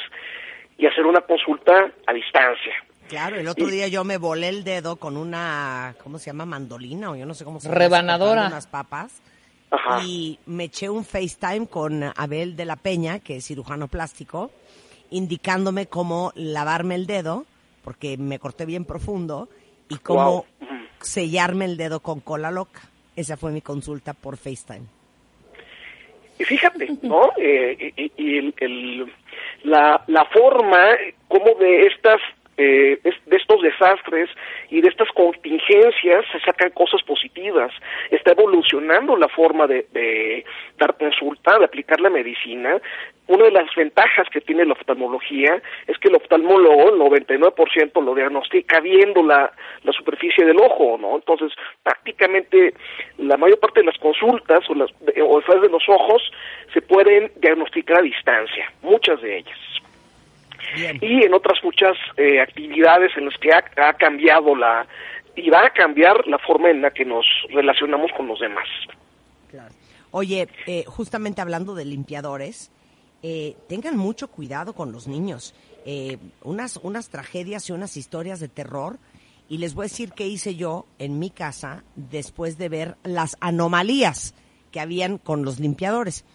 y 0.77 0.85
hacer 0.85 1.05
una 1.05 1.19
consulta 1.21 1.91
a 2.07 2.13
distancia. 2.13 2.73
Claro, 3.09 3.35
el 3.35 3.47
otro 3.49 3.67
día 3.67 3.89
yo 3.89 4.05
me 4.05 4.17
volé 4.17 4.47
el 4.47 4.63
dedo 4.63 4.95
con 4.95 5.17
una, 5.17 5.95
¿cómo 6.01 6.17
se 6.17 6.27
llama? 6.27 6.45
Mandolina 6.45 7.11
o 7.11 7.17
yo 7.17 7.25
no 7.25 7.33
sé 7.33 7.43
cómo 7.43 7.59
se 7.59 7.67
llama. 7.67 7.79
Rebanadora. 7.79 8.47
Unas 8.47 8.67
papas. 8.67 9.21
Y 10.05 10.39
me 10.45 10.65
eché 10.65 10.89
un 10.89 11.03
FaceTime 11.03 11.67
con 11.67 12.03
Abel 12.15 12.55
de 12.55 12.65
la 12.65 12.77
Peña, 12.77 13.19
que 13.19 13.37
es 13.37 13.45
cirujano 13.45 13.87
plástico, 13.87 14.51
indicándome 15.11 15.85
cómo 15.85 16.31
lavarme 16.35 16.95
el 16.95 17.05
dedo, 17.05 17.45
porque 17.83 18.17
me 18.17 18.39
corté 18.39 18.65
bien 18.65 18.85
profundo, 18.85 19.47
y 19.89 19.97
cómo 19.97 20.45
sellarme 21.01 21.65
el 21.65 21.77
dedo 21.77 21.99
con 21.99 22.19
cola 22.19 22.49
loca. 22.49 22.81
Esa 23.15 23.37
fue 23.37 23.51
mi 23.51 23.61
consulta 23.61 24.13
por 24.13 24.37
FaceTime. 24.37 24.87
Y 26.39 26.43
fíjate, 26.43 26.97
¿no? 27.03 27.29
Eh, 27.37 27.93
y, 28.17 28.37
el, 28.37 29.11
la, 29.63 30.03
la 30.07 30.25
forma 30.25 30.95
como 31.27 31.53
de 31.59 31.87
estas 31.87 32.19
eh, 32.61 32.99
de 33.03 33.37
estos 33.37 33.61
desastres 33.61 34.29
y 34.69 34.81
de 34.81 34.89
estas 34.89 35.09
contingencias 35.09 36.25
se 36.31 36.39
sacan 36.41 36.69
cosas 36.71 37.01
positivas. 37.03 37.71
Está 38.11 38.31
evolucionando 38.31 39.15
la 39.15 39.27
forma 39.29 39.65
de, 39.65 40.45
dar 40.77 40.95
consulta, 40.97 41.57
de 41.57 41.65
aplicar 41.65 41.99
la 41.99 42.09
medicina. 42.09 42.79
Una 43.27 43.45
de 43.45 43.51
las 43.51 43.73
ventajas 43.75 44.27
que 44.29 44.41
tiene 44.41 44.65
la 44.65 44.73
oftalmología 44.73 45.61
es 45.87 45.97
que 45.97 46.09
el 46.09 46.15
oftalmólogo, 46.15 46.89
el 46.89 46.99
99% 46.99 48.03
lo 48.03 48.13
diagnostica 48.13 48.79
viendo 48.79 49.23
la, 49.23 49.51
la 49.83 49.91
superficie 49.93 50.45
del 50.45 50.59
ojo, 50.59 50.97
¿no? 50.99 51.15
Entonces, 51.15 51.53
prácticamente 51.81 52.73
la 53.17 53.37
mayor 53.37 53.59
parte 53.59 53.79
de 53.79 53.87
las 53.87 53.97
consultas 53.97 54.69
o 54.69 54.75
las 54.75 54.91
o 54.91 55.61
de 55.61 55.69
los 55.69 55.89
ojos 55.89 56.31
se 56.73 56.81
pueden 56.81 57.31
diagnosticar 57.37 57.99
a 57.99 58.01
distancia, 58.01 58.71
muchas 58.81 59.21
de 59.21 59.37
ellas 59.37 59.57
y 60.75 61.23
en 61.23 61.33
otras 61.33 61.59
muchas 61.63 61.97
eh, 62.17 62.39
actividades 62.39 63.11
en 63.17 63.25
las 63.25 63.37
que 63.37 63.51
ha, 63.53 63.93
cambiado 63.93 64.55
la 64.55 64.85
y 65.35 65.49
va 65.49 65.65
a 65.65 65.69
cambiar 65.69 66.27
la 66.27 66.37
forma 66.39 66.69
en 66.69 66.81
la 66.81 66.91
que 66.91 67.05
nos 67.05 67.25
relacionamos 67.49 68.11
con 68.15 68.27
los 68.27 68.39
demás. 68.39 68.67
Oye, 70.11 70.49
eh, 70.67 70.83
justamente 70.85 71.41
hablando 71.41 71.73
de 71.73 71.85
limpiadores, 71.85 72.71
eh, 73.23 73.55
tengan 73.69 73.95
mucho 73.95 74.29
cuidado 74.29 74.73
con 74.73 74.91
los 74.91 75.07
niños. 75.07 75.53
unas, 76.43 76.77
unas 76.77 77.09
tragedias 77.09 77.69
y 77.69 77.71
unas 77.73 77.97
historias 77.97 78.39
de 78.39 78.49
terror. 78.49 78.99
Y 79.49 79.57
les 79.57 79.73
voy 79.73 79.83
a 79.83 79.89
decir 79.89 80.11
qué 80.13 80.27
hice 80.27 80.55
yo 80.55 80.85
en 80.99 81.19
mi 81.19 81.29
casa 81.29 81.83
después 81.95 82.57
de 82.57 82.69
ver 82.69 82.97
las 83.03 83.35
anomalías 83.39 84.33
que 84.71 84.79
habían 84.79 85.17
con 85.17 85.43
los 85.43 85.59
limpiadores. 85.59 86.25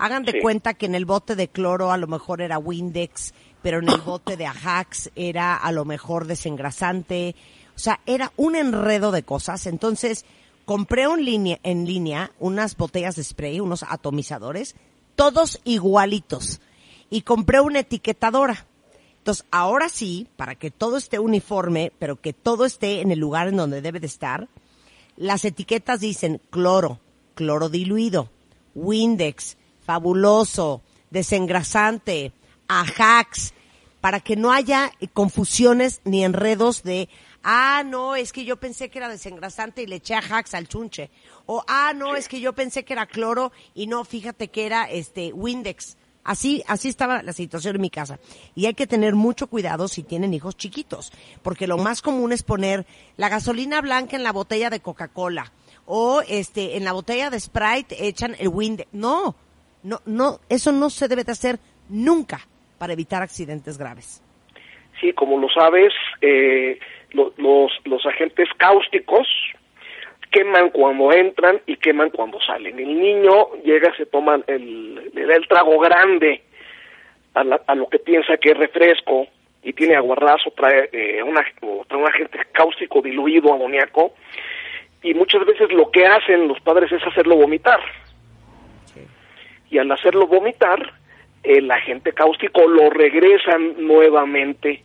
Hagan 0.00 0.24
de 0.24 0.40
cuenta 0.40 0.72
que 0.72 0.86
en 0.86 0.94
el 0.94 1.04
bote 1.04 1.36
de 1.36 1.48
cloro 1.48 1.92
a 1.92 1.98
lo 1.98 2.06
mejor 2.06 2.40
era 2.40 2.58
Windex, 2.58 3.34
pero 3.62 3.78
en 3.78 3.88
el 3.88 4.00
bote 4.00 4.36
de 4.36 4.46
Ajax 4.46 5.10
era 5.14 5.56
a 5.56 5.72
lo 5.72 5.84
mejor 5.84 6.26
desengrasante. 6.26 7.34
O 7.76 7.78
sea, 7.78 8.00
era 8.06 8.32
un 8.36 8.56
enredo 8.56 9.10
de 9.10 9.22
cosas. 9.22 9.66
Entonces, 9.66 10.24
compré 10.64 11.04
en 11.04 11.86
línea 11.86 12.32
unas 12.38 12.76
botellas 12.76 13.16
de 13.16 13.24
spray, 13.24 13.60
unos 13.60 13.82
atomizadores, 13.82 14.76
todos 15.14 15.60
igualitos. 15.64 16.60
Y 17.10 17.22
compré 17.22 17.60
una 17.60 17.80
etiquetadora. 17.80 18.66
Entonces, 19.18 19.44
ahora 19.50 19.88
sí, 19.88 20.28
para 20.36 20.54
que 20.54 20.70
todo 20.70 20.96
esté 20.96 21.18
uniforme, 21.18 21.92
pero 21.98 22.20
que 22.20 22.32
todo 22.32 22.64
esté 22.64 23.00
en 23.00 23.10
el 23.10 23.18
lugar 23.18 23.48
en 23.48 23.56
donde 23.56 23.82
debe 23.82 24.00
de 24.00 24.06
estar, 24.06 24.48
las 25.16 25.44
etiquetas 25.44 26.00
dicen 26.00 26.40
cloro, 26.48 27.00
cloro 27.34 27.68
diluido, 27.68 28.30
Windex, 28.74 29.58
fabuloso, 29.84 30.80
desengrasante, 31.10 32.32
Ajax, 32.70 33.52
para 34.00 34.20
que 34.20 34.36
no 34.36 34.52
haya 34.52 34.92
confusiones 35.12 36.00
ni 36.04 36.24
enredos 36.24 36.84
de, 36.84 37.08
ah, 37.42 37.82
no, 37.84 38.14
es 38.14 38.32
que 38.32 38.44
yo 38.44 38.58
pensé 38.58 38.90
que 38.90 38.98
era 38.98 39.08
desengrasante 39.08 39.82
y 39.82 39.86
le 39.86 39.96
eché 39.96 40.14
Ajax 40.14 40.54
al 40.54 40.68
chunche. 40.68 41.10
O, 41.46 41.64
ah, 41.66 41.92
no, 41.96 42.14
es 42.14 42.28
que 42.28 42.40
yo 42.40 42.54
pensé 42.54 42.84
que 42.84 42.92
era 42.92 43.06
cloro 43.06 43.50
y 43.74 43.88
no, 43.88 44.04
fíjate 44.04 44.48
que 44.48 44.66
era 44.66 44.84
este 44.84 45.32
Windex. 45.32 45.96
Así, 46.22 46.62
así 46.68 46.88
estaba 46.88 47.22
la 47.22 47.32
situación 47.32 47.74
en 47.74 47.82
mi 47.82 47.90
casa. 47.90 48.20
Y 48.54 48.66
hay 48.66 48.74
que 48.74 48.86
tener 48.86 49.16
mucho 49.16 49.48
cuidado 49.48 49.88
si 49.88 50.04
tienen 50.04 50.32
hijos 50.32 50.56
chiquitos, 50.56 51.12
porque 51.42 51.66
lo 51.66 51.76
más 51.76 52.02
común 52.02 52.32
es 52.32 52.44
poner 52.44 52.86
la 53.16 53.28
gasolina 53.28 53.80
blanca 53.80 54.16
en 54.16 54.22
la 54.22 54.32
botella 54.32 54.70
de 54.70 54.80
Coca-Cola 54.80 55.52
o 55.86 56.22
este 56.28 56.76
en 56.76 56.84
la 56.84 56.92
botella 56.92 57.30
de 57.30 57.40
Sprite 57.40 58.06
echan 58.06 58.36
el 58.38 58.48
Windex. 58.48 58.88
No, 58.92 59.34
no, 59.82 60.02
no, 60.06 60.40
eso 60.48 60.70
no 60.70 60.88
se 60.88 61.08
debe 61.08 61.24
de 61.24 61.32
hacer 61.32 61.58
nunca 61.88 62.46
para 62.80 62.94
evitar 62.94 63.22
accidentes 63.22 63.76
graves. 63.76 64.22
Sí, 64.98 65.12
como 65.12 65.38
lo 65.38 65.50
sabes, 65.50 65.92
eh, 66.22 66.78
los, 67.12 67.70
los 67.84 68.06
agentes 68.06 68.48
cáusticos 68.56 69.28
queman 70.30 70.70
cuando 70.70 71.12
entran 71.12 71.60
y 71.66 71.76
queman 71.76 72.08
cuando 72.08 72.40
salen. 72.40 72.78
El 72.78 72.98
niño 72.98 73.48
llega, 73.64 73.94
se 73.96 74.06
toma 74.06 74.40
el, 74.46 75.10
le 75.12 75.26
da 75.26 75.34
el 75.34 75.46
trago 75.46 75.78
grande 75.78 76.42
a, 77.34 77.42
a, 77.66 77.74
lo 77.74 77.86
que 77.90 77.98
piensa 77.98 78.38
que 78.38 78.52
es 78.52 78.56
refresco 78.56 79.26
y 79.62 79.74
tiene 79.74 79.96
aguarrazo, 79.96 80.50
trae, 80.52 80.88
eh, 80.90 81.22
una, 81.22 81.44
trae 81.86 82.00
un 82.00 82.08
agente 82.08 82.38
cáustico 82.52 83.02
diluido, 83.02 83.52
amoníaco, 83.52 84.14
y 85.02 85.12
muchas 85.12 85.44
veces 85.44 85.70
lo 85.70 85.90
que 85.90 86.06
hacen 86.06 86.48
los 86.48 86.60
padres 86.60 86.90
es 86.92 87.06
hacerlo 87.06 87.36
vomitar. 87.36 87.80
Y 89.70 89.78
al 89.78 89.92
hacerlo 89.92 90.26
vomitar, 90.26 90.99
el 91.42 91.70
agente 91.70 92.12
cáustico 92.12 92.68
lo 92.68 92.90
regresan 92.90 93.86
nuevamente 93.86 94.82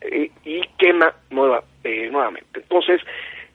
eh, 0.00 0.30
y 0.44 0.60
quema 0.78 1.14
nueva, 1.30 1.64
eh, 1.84 2.08
nuevamente. 2.10 2.60
Entonces, 2.60 3.00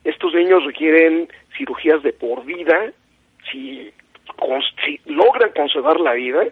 estos 0.03 0.33
niños 0.33 0.63
requieren 0.65 1.27
cirugías 1.57 2.01
de 2.03 2.13
por 2.13 2.45
vida, 2.45 2.91
si, 3.51 3.91
si 4.85 5.01
logran 5.05 5.51
conservar 5.51 5.99
la 5.99 6.13
vida, 6.13 6.45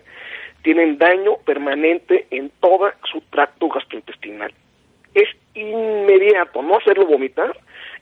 tienen 0.63 0.97
daño 0.97 1.37
permanente 1.45 2.27
en 2.31 2.51
todo 2.59 2.91
su 3.09 3.21
tracto 3.29 3.69
gastrointestinal. 3.69 4.53
Es 5.13 5.29
inmediato, 5.53 6.61
no 6.61 6.77
hacerlo 6.77 7.05
vomitar, 7.05 7.57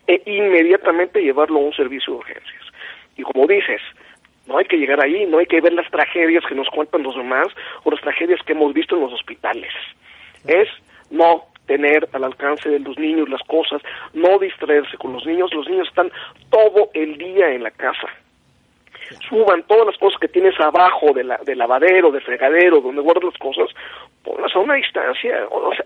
e 0.07 0.21
inmediatamente 0.25 1.21
llevarlo 1.21 1.59
a 1.59 1.63
un 1.63 1.73
servicio 1.73 2.13
de 2.13 2.19
urgencias. 2.19 2.63
Y 3.17 3.23
como 3.23 3.47
dices, 3.47 3.81
no 4.47 4.57
hay 4.57 4.65
que 4.65 4.77
llegar 4.77 5.03
ahí, 5.03 5.25
no 5.25 5.39
hay 5.39 5.45
que 5.45 5.61
ver 5.61 5.73
las 5.73 5.89
tragedias 5.89 6.43
que 6.47 6.55
nos 6.55 6.69
cuentan 6.69 7.03
los 7.03 7.15
demás 7.15 7.47
o 7.83 7.91
las 7.91 8.01
tragedias 8.01 8.39
que 8.45 8.53
hemos 8.53 8.73
visto 8.73 8.95
en 8.95 9.01
los 9.01 9.13
hospitales. 9.13 9.71
Es 10.45 10.69
no 11.09 11.45
tener 11.65 12.07
al 12.13 12.23
alcance 12.23 12.69
de 12.69 12.79
los 12.79 12.97
niños 12.97 13.27
las 13.29 13.41
cosas, 13.43 13.81
no 14.13 14.37
distraerse 14.37 14.97
con 14.97 15.13
los 15.13 15.25
niños. 15.25 15.53
Los 15.53 15.67
niños 15.67 15.87
están 15.87 16.11
todo 16.49 16.89
el 16.93 17.17
día 17.17 17.51
en 17.51 17.63
la 17.63 17.71
casa. 17.71 18.07
Suban 19.29 19.63
todas 19.63 19.87
las 19.87 19.97
cosas 19.97 20.19
que 20.19 20.27
tienes 20.27 20.59
abajo 20.59 21.11
de 21.13 21.23
la, 21.23 21.37
del 21.37 21.57
lavadero, 21.57 22.11
de 22.11 22.21
fregadero, 22.21 22.81
donde 22.81 23.01
guardas 23.01 23.25
las 23.25 23.37
cosas, 23.37 23.69
ponlas 24.23 24.55
a 24.55 24.59
una 24.59 24.75
distancia, 24.75 25.47
o 25.49 25.73
sea, 25.73 25.85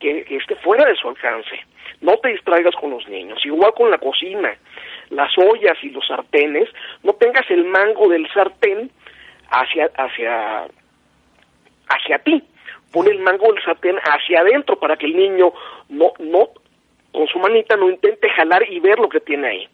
que 0.00 0.24
esté 0.30 0.54
fuera 0.56 0.86
de 0.86 0.96
su 0.96 1.08
alcance. 1.08 1.60
No 2.00 2.16
te 2.18 2.28
distraigas 2.28 2.74
con 2.76 2.90
los 2.90 3.06
niños. 3.08 3.44
Igual 3.44 3.72
con 3.74 3.90
la 3.90 3.98
cocina 3.98 4.56
las 5.10 5.36
ollas 5.38 5.76
y 5.82 5.90
los 5.90 6.06
sartenes, 6.06 6.68
no 7.02 7.12
tengas 7.14 7.48
el 7.50 7.64
mango 7.64 8.08
del 8.08 8.28
sartén 8.32 8.90
hacia, 9.50 9.90
hacia, 9.96 10.66
hacia 11.88 12.18
ti. 12.20 12.42
Pon 12.92 13.08
el 13.08 13.18
mango 13.20 13.52
del 13.52 13.62
sartén 13.62 13.96
hacia 13.98 14.40
adentro 14.40 14.78
para 14.78 14.96
que 14.96 15.06
el 15.06 15.16
niño 15.16 15.52
no, 15.88 16.12
no, 16.18 16.48
con 17.12 17.26
su 17.28 17.38
manita 17.38 17.76
no 17.76 17.90
intente 17.90 18.28
jalar 18.30 18.70
y 18.70 18.80
ver 18.80 18.98
lo 18.98 19.08
que 19.08 19.20
tiene 19.20 19.48
ahí. 19.48 19.68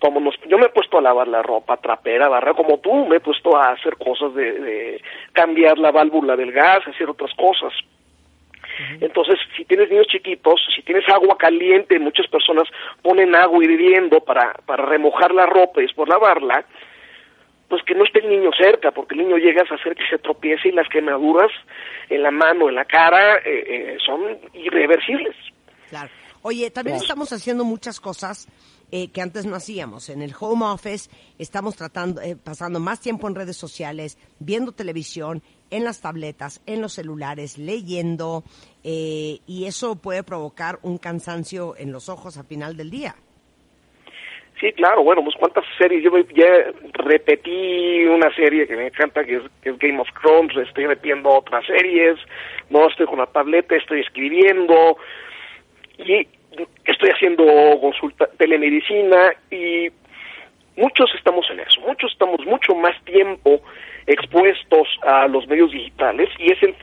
Como 0.00 0.20
nos, 0.20 0.34
yo 0.46 0.58
me 0.58 0.66
he 0.66 0.70
puesto 0.70 0.98
a 0.98 1.02
lavar 1.02 1.26
la 1.26 1.42
ropa, 1.42 1.78
trapera, 1.78 2.28
barra, 2.28 2.52
como 2.52 2.78
tú, 2.78 3.06
me 3.06 3.16
he 3.16 3.20
puesto 3.20 3.56
a 3.56 3.70
hacer 3.70 3.96
cosas 3.96 4.34
de, 4.34 4.52
de 4.52 5.02
cambiar 5.32 5.78
la 5.78 5.90
válvula 5.90 6.36
del 6.36 6.52
gas, 6.52 6.86
hacer 6.86 7.08
otras 7.08 7.32
cosas. 7.34 7.72
Entonces, 9.00 9.38
si 9.56 9.64
tienes 9.64 9.90
niños 9.90 10.06
chiquitos, 10.08 10.60
si 10.74 10.82
tienes 10.82 11.08
agua 11.08 11.36
caliente, 11.38 11.98
muchas 11.98 12.26
personas 12.28 12.68
ponen 13.02 13.34
agua 13.34 13.64
hirviendo 13.64 14.20
para, 14.20 14.54
para 14.66 14.84
remojar 14.84 15.32
la 15.32 15.46
ropa 15.46 15.80
y 15.80 15.86
después 15.86 16.08
lavarla, 16.08 16.64
pues 17.68 17.82
que 17.82 17.94
no 17.94 18.04
esté 18.04 18.20
el 18.20 18.28
niño 18.28 18.50
cerca, 18.58 18.92
porque 18.92 19.14
el 19.14 19.22
niño 19.22 19.38
llega 19.38 19.62
a 19.62 19.74
hacer 19.74 19.94
que 19.94 20.06
se 20.08 20.18
tropiece 20.18 20.68
y 20.68 20.72
las 20.72 20.88
quemaduras 20.88 21.50
en 22.08 22.22
la 22.22 22.30
mano, 22.30 22.68
en 22.68 22.76
la 22.76 22.84
cara, 22.84 23.38
eh, 23.38 23.42
eh, 23.44 23.96
son 24.04 24.38
irreversibles. 24.54 25.34
Claro. 25.88 26.10
Oye, 26.42 26.70
también 26.70 26.98
estamos 26.98 27.32
haciendo 27.32 27.64
muchas 27.64 27.98
cosas 27.98 28.46
eh, 28.92 29.08
que 29.08 29.20
antes 29.20 29.46
no 29.46 29.56
hacíamos. 29.56 30.08
En 30.10 30.22
el 30.22 30.32
home 30.38 30.64
office 30.64 31.10
estamos 31.38 31.74
tratando, 31.74 32.20
eh, 32.20 32.36
pasando 32.36 32.78
más 32.78 33.00
tiempo 33.00 33.26
en 33.26 33.34
redes 33.34 33.56
sociales, 33.56 34.16
viendo 34.38 34.70
televisión, 34.70 35.42
en 35.70 35.84
las 35.84 36.00
tabletas, 36.00 36.62
en 36.66 36.80
los 36.80 36.94
celulares, 36.94 37.58
leyendo, 37.58 38.44
eh, 38.84 39.38
y 39.46 39.66
eso 39.66 39.96
puede 39.96 40.22
provocar 40.22 40.78
un 40.82 40.98
cansancio 40.98 41.74
en 41.76 41.92
los 41.92 42.08
ojos 42.08 42.36
a 42.38 42.44
final 42.44 42.76
del 42.76 42.90
día. 42.90 43.14
Sí, 44.60 44.72
claro, 44.72 45.02
bueno, 45.02 45.22
pues 45.22 45.36
cuántas 45.38 45.64
series, 45.76 46.02
yo 46.02 46.10
ya 46.34 46.72
repetí 46.94 48.06
una 48.06 48.34
serie 48.34 48.66
que 48.66 48.74
me 48.74 48.86
encanta, 48.86 49.22
que 49.22 49.36
es, 49.36 49.42
que 49.60 49.70
es 49.70 49.78
Game 49.78 50.00
of 50.00 50.08
Thrones, 50.22 50.56
estoy 50.56 50.86
repitiendo 50.86 51.28
otras 51.28 51.66
series, 51.66 52.18
no 52.70 52.88
estoy 52.88 53.04
con 53.04 53.18
la 53.18 53.26
tableta, 53.26 53.76
estoy 53.76 54.00
escribiendo, 54.00 54.96
y 55.98 56.26
estoy 56.84 57.10
haciendo 57.10 57.44
consulta, 57.80 58.28
telemedicina 58.38 59.34
y 59.50 59.90
muchos 60.76 61.10
estamos 61.14 61.46
en 61.50 61.60
eso, 61.60 61.80
muchos 61.80 62.12
estamos 62.12 62.44
mucho 62.46 62.74
más 62.74 62.94
tiempo 63.04 63.60
expuestos 64.06 64.88
a 65.02 65.26
los 65.26 65.46
medios 65.48 65.72
digitales 65.72 66.28
y 66.38 66.52
es 66.52 66.62
el, 66.62 66.74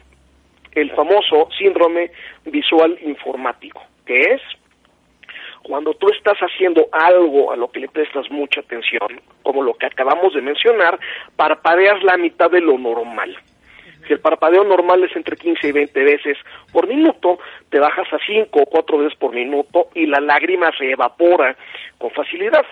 el 0.74 0.92
famoso 0.92 1.48
síndrome 1.58 2.12
visual 2.46 2.98
informático, 3.02 3.82
que 4.06 4.20
es 4.34 4.42
cuando 5.64 5.94
tú 5.94 6.10
estás 6.10 6.38
haciendo 6.40 6.88
algo 6.92 7.52
a 7.52 7.56
lo 7.56 7.72
que 7.72 7.80
le 7.80 7.88
prestas 7.88 8.30
mucha 8.30 8.60
atención, 8.60 9.22
como 9.44 9.64
lo 9.64 9.74
que 9.76 9.86
acabamos 9.86 10.34
de 10.34 10.42
mencionar, 10.42 11.00
parpadeas 11.38 12.04
la 12.04 12.18
mitad 12.18 12.52
de 12.52 12.60
lo 12.60 12.78
normal. 12.78 13.38
Si 14.06 14.12
el 14.12 14.20
parpadeo 14.20 14.66
normal 14.66 15.02
es 15.06 15.16
entre 15.16 15.38
15 15.38 15.70
y 15.70 15.72
20 15.72 16.04
veces 16.04 16.38
por 16.74 16.88
minuto, 16.88 17.40
te 17.70 17.80
bajas 17.80 18.12
a 18.12 18.18
5 18.26 18.60
o 18.60 18.66
4 18.66 18.98
veces 18.98 19.18
por 19.18 19.34
minuto 19.34 19.88
y 19.96 20.06
la 20.06 20.20
lágrima 20.20 20.72
se 20.78 20.92
evapora 20.92 21.56
con 21.98 22.12
facilidad. 22.12 22.66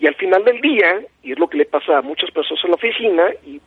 Y 0.00 0.06
al 0.06 0.14
final 0.14 0.44
del 0.44 0.60
día, 0.60 1.00
y 1.22 1.32
es 1.32 1.38
lo 1.38 1.48
que 1.48 1.58
le 1.58 1.66
pasa 1.66 1.98
a 1.98 2.02
muchas 2.02 2.30
personas 2.30 2.64
en 2.64 2.70
la 2.70 2.76
oficina 2.76 3.30
y 3.46 3.60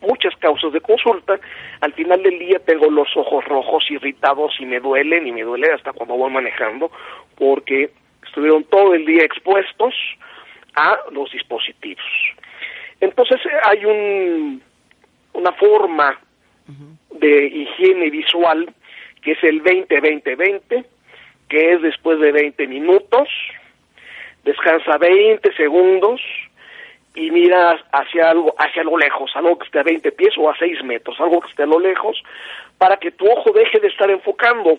muchas 0.00 0.34
causas 0.36 0.72
de 0.72 0.80
consulta, 0.80 1.38
al 1.80 1.92
final 1.92 2.22
del 2.22 2.38
día 2.38 2.58
tengo 2.60 2.88
los 2.88 3.08
ojos 3.16 3.44
rojos 3.44 3.84
irritados 3.90 4.54
y 4.60 4.66
me 4.66 4.80
duelen 4.80 5.26
y 5.26 5.32
me 5.32 5.42
duele 5.42 5.72
hasta 5.72 5.92
cuando 5.92 6.16
voy 6.16 6.30
manejando 6.30 6.90
porque 7.36 7.90
estuvieron 8.24 8.64
todo 8.64 8.94
el 8.94 9.04
día 9.04 9.24
expuestos 9.24 9.94
a 10.76 10.98
los 11.10 11.30
dispositivos. 11.32 12.04
Entonces 13.00 13.40
hay 13.64 13.84
un 13.84 14.62
una 15.36 15.52
forma 15.52 16.18
de 17.20 17.46
higiene 17.46 18.10
visual 18.10 18.72
que 19.22 19.32
es 19.32 19.44
el 19.44 19.62
20-20-20, 19.62 20.84
que 21.48 21.72
es 21.72 21.82
después 21.82 22.18
de 22.20 22.32
20 22.32 22.66
minutos, 22.66 23.28
descansa 24.46 24.96
20 24.96 25.52
segundos 25.54 26.22
y 27.14 27.30
mira 27.30 27.78
hacia 27.92 28.30
algo, 28.30 28.54
hacia 28.58 28.82
lo 28.84 28.96
lejos, 28.96 29.30
algo 29.34 29.58
que 29.58 29.66
esté 29.66 29.80
a 29.80 29.82
20 29.82 30.12
pies 30.12 30.34
o 30.38 30.48
a 30.48 30.56
6 30.56 30.82
metros, 30.84 31.20
algo 31.20 31.40
que 31.40 31.50
esté 31.50 31.64
a 31.64 31.66
lo 31.66 31.78
lejos, 31.78 32.22
para 32.78 32.96
que 32.96 33.10
tu 33.10 33.30
ojo 33.30 33.52
deje 33.52 33.78
de 33.80 33.88
estar 33.88 34.10
enfocando. 34.10 34.78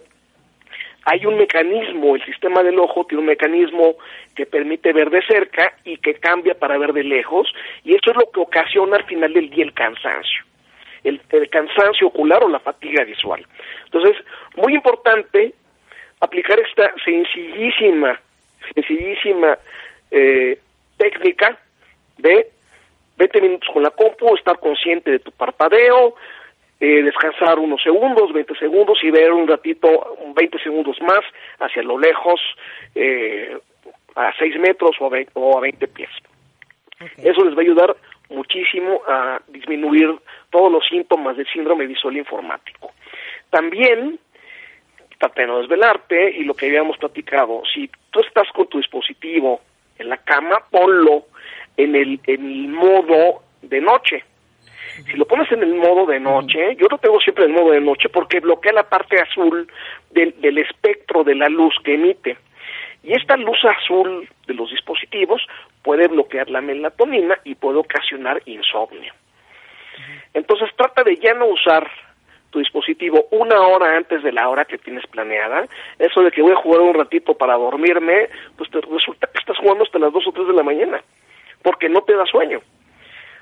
Hay 1.06 1.26
un 1.26 1.38
mecanismo, 1.38 2.16
el 2.16 2.26
sistema 2.26 2.64
del 2.64 2.80
ojo 2.80 3.06
tiene 3.06 3.22
un 3.22 3.28
mecanismo 3.28 3.96
que 4.36 4.46
permite 4.46 4.92
ver 4.94 5.10
de 5.10 5.22
cerca 5.26 5.74
y 5.84 5.98
que 5.98 6.16
cambia 6.16 6.56
para 6.56 6.78
ver 6.78 6.94
de 6.94 7.04
lejos, 7.04 7.54
y 7.84 7.92
eso 7.92 8.12
es 8.12 8.18
lo 8.18 8.32
que 8.32 8.40
ocasiona 8.40 8.98
al 8.98 9.06
final 9.06 9.34
del 9.34 9.50
día 9.50 9.64
el 9.64 9.74
cansancio 9.74 10.48
el, 11.04 11.50
cansancio 11.50 12.08
ocular 12.08 12.44
o 12.44 12.50
la 12.50 12.60
fatiga 12.60 13.04
visual. 13.04 13.46
Entonces, 13.86 14.18
muy 14.56 14.76
importante 14.76 15.54
aplicar 16.20 16.60
esta 16.60 16.94
sencillísima, 17.04 18.20
sencillísima 18.74 19.58
eh, 20.12 20.60
técnica 20.98 21.58
de 22.18 22.48
20 23.18 23.42
minutos 23.42 23.70
con 23.74 23.84
la 23.84 23.92
compu, 23.92 24.36
estar 24.36 24.60
consciente 24.60 25.12
de 25.12 25.20
tu 25.20 25.32
parpadeo, 25.32 26.16
eh, 26.80 27.02
descansar 27.04 27.58
unos 27.58 27.82
segundos, 27.82 28.32
20 28.32 28.56
segundos 28.56 29.00
y 29.04 29.10
ver 29.10 29.32
un 29.32 29.48
ratito, 29.48 30.18
20 30.36 30.60
segundos 30.60 31.02
más 31.02 31.22
hacia 31.60 31.82
lo 31.82 31.98
lejos, 31.98 32.40
eh, 32.94 33.58
a 34.16 34.32
6 34.38 34.60
metros 34.60 34.96
o 35.00 35.58
a 35.58 35.62
20, 35.62 35.88
pies. 35.88 36.10
Eso 37.18 37.44
les 37.44 37.56
va 37.56 37.60
a 37.60 37.62
ayudar 37.62 37.96
muchísimo 38.30 39.02
a 39.08 39.40
disminuir 39.48 40.14
todos 40.50 40.72
los 40.72 40.88
síntomas 40.88 41.38
del 41.38 41.48
síndrome 41.48 41.86
visual 41.86 42.18
informático. 42.18 42.92
También, 43.50 44.20
trata 45.18 45.42
de 45.42 45.48
no 45.48 45.60
desvelarte, 45.60 46.32
y 46.32 46.44
lo 46.44 46.54
que 46.54 46.68
habíamos 46.68 46.98
platicado, 46.98 47.64
si 47.74 47.90
tú 48.12 48.20
estás 48.22 48.48
con 48.54 48.68
tu 48.68 48.78
dispositivo 48.78 49.62
en 49.98 50.10
la 50.10 50.18
cama, 50.18 50.64
ponlo 50.70 51.26
en 51.76 51.96
el, 51.96 52.20
en 52.26 52.46
el 52.46 52.68
modo 52.70 53.42
de 53.62 53.82
noche. 53.82 54.24
Si 55.06 55.14
lo 55.14 55.26
pones 55.26 55.52
en 55.52 55.62
el 55.62 55.76
modo 55.76 56.08
de 56.08 56.20
noche, 56.20 56.76
yo 56.76 56.88
lo 56.90 56.98
tengo 56.98 57.20
siempre 57.20 57.46
en 57.46 57.52
el 57.52 57.62
modo 57.62 57.72
de 57.72 57.82
noche 57.82 58.10
porque 58.10 58.40
bloquea 58.40 58.74
la 58.74 58.90
parte 58.90 59.20
azul 59.22 59.68
del, 60.10 60.40
del 60.42 60.58
espectro 60.58 61.24
de 61.24 61.36
la 61.36 61.50
luz 61.50 61.76
que 61.84 61.94
emite. 61.94 62.38
Y 63.04 63.14
esta 63.14 63.38
luz 63.38 63.60
azul 63.64 64.28
de 64.48 64.54
los 64.56 64.72
dispositivos 64.72 65.46
puede 65.84 66.08
bloquear 66.08 66.50
la 66.50 66.62
melatonina 66.62 67.38
y 67.44 67.56
puede 67.56 67.78
ocasionar 67.78 68.42
insomnio. 68.46 69.14
Entonces 70.34 70.70
trata 70.76 71.04
de 71.04 71.16
ya 71.18 71.34
no 71.36 71.46
usar 71.46 71.90
tu 72.50 72.60
dispositivo 72.60 73.28
una 73.32 73.60
hora 73.68 73.98
antes 73.98 74.24
de 74.24 74.32
la 74.32 74.50
hora 74.50 74.66
que 74.66 74.78
tienes 74.78 75.06
planeada. 75.08 75.68
Eso 76.00 76.22
de 76.22 76.32
que 76.32 76.42
voy 76.42 76.54
a 76.54 76.62
jugar 76.62 76.82
un 76.82 76.94
ratito 76.94 77.34
para 77.34 77.56
dormirme, 77.56 78.30
pues 78.58 78.70
te 78.72 78.82
resulta 78.82 79.28
que 79.28 79.40
estás 79.40 79.58
jugando 79.58 79.84
hasta 79.84 80.00
las 80.00 80.14
2 80.14 80.28
o 80.28 80.32
3 80.32 80.48
de 80.48 80.54
la 80.54 80.64
mañana, 80.64 81.02
porque 81.62 81.90
no 81.90 82.02
te 82.02 82.16
da 82.16 82.26
sueño. 82.26 82.62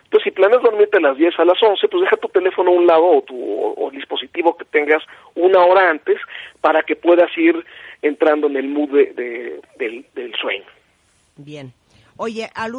Entonces, 0.05 0.25
si 0.25 0.31
planeas 0.31 0.61
dormirte 0.61 0.97
a 0.97 1.01
las 1.01 1.17
10 1.17 1.39
a 1.39 1.45
las 1.45 1.61
11, 1.61 1.87
pues 1.87 2.03
deja 2.03 2.17
tu 2.17 2.29
teléfono 2.29 2.69
a 2.69 2.73
un 2.73 2.85
lado 2.85 3.05
o 3.05 3.21
tu 3.23 3.35
o, 3.35 3.89
dispositivo 3.91 4.55
que 4.55 4.65
tengas 4.65 5.03
una 5.33 5.65
hora 5.65 5.89
antes 5.89 6.17
para 6.61 6.83
que 6.83 6.95
puedas 6.95 7.35
ir 7.37 7.65
entrando 8.01 8.47
en 8.47 8.55
el 8.55 8.67
mood 8.67 8.91
de, 8.91 9.59
del, 9.77 10.35
sueño. 10.39 10.65
Bien. 11.37 11.73
Oye, 12.17 12.49
a 12.53 12.69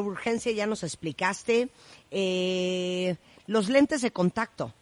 urgencia 0.00 0.52
ya 0.52 0.66
nos 0.66 0.84
explicaste 0.84 1.68
eh, 2.10 3.16
los 3.46 3.68
lentes 3.70 4.02
de 4.02 4.12
contacto. 4.12 4.72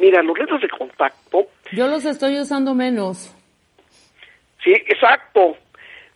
Mira, 0.00 0.22
los 0.22 0.36
lentes 0.38 0.62
de 0.62 0.68
contacto. 0.70 1.46
Yo 1.72 1.86
los 1.86 2.06
estoy 2.06 2.40
usando 2.40 2.74
menos. 2.74 3.36
Sí, 4.64 4.72
exacto. 4.72 5.58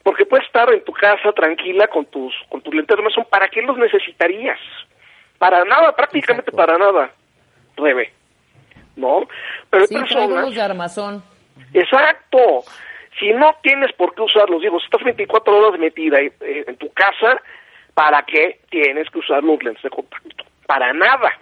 Porque 0.03 0.25
puedes 0.25 0.47
estar 0.47 0.73
en 0.73 0.83
tu 0.85 0.93
casa 0.93 1.33
tranquila 1.33 1.87
con 1.89 2.07
tus 2.07 2.33
con 2.49 2.63
tus 2.63 2.75
lentes 2.75 2.97
de 2.97 3.03
armazón. 3.03 3.27
¿Para 3.29 3.49
qué 3.49 3.61
los 3.61 3.77
necesitarías? 3.77 4.59
Para 5.39 5.65
nada, 5.65 5.95
prácticamente 5.95 6.51
para 6.51 6.79
nada, 6.79 7.13
Rebe. 7.77 8.11
¿No? 8.97 9.29
Pero 9.69 9.87
sí, 9.87 9.95
personas... 9.95 10.55
de 10.55 10.63
armazón. 10.63 11.23
Exacto. 11.75 12.65
Si 13.19 13.33
no 13.35 13.55
tienes 13.63 13.93
por 13.93 14.15
qué 14.15 14.23
usarlos, 14.23 14.63
digo, 14.63 14.79
si 14.81 14.87
estás 14.87 15.05
24 15.05 15.57
horas 15.57 15.79
metida 15.79 16.21
en, 16.21 16.33
en 16.41 16.77
tu 16.77 16.91
casa, 16.95 17.41
¿para 17.93 18.23
qué 18.23 18.61
tienes 18.71 19.11
que 19.11 19.19
usar 19.19 19.45
los 19.45 19.63
lentes 19.63 19.83
de 19.83 19.91
contacto? 19.91 20.45
Para 20.67 20.95
nada. 20.95 21.33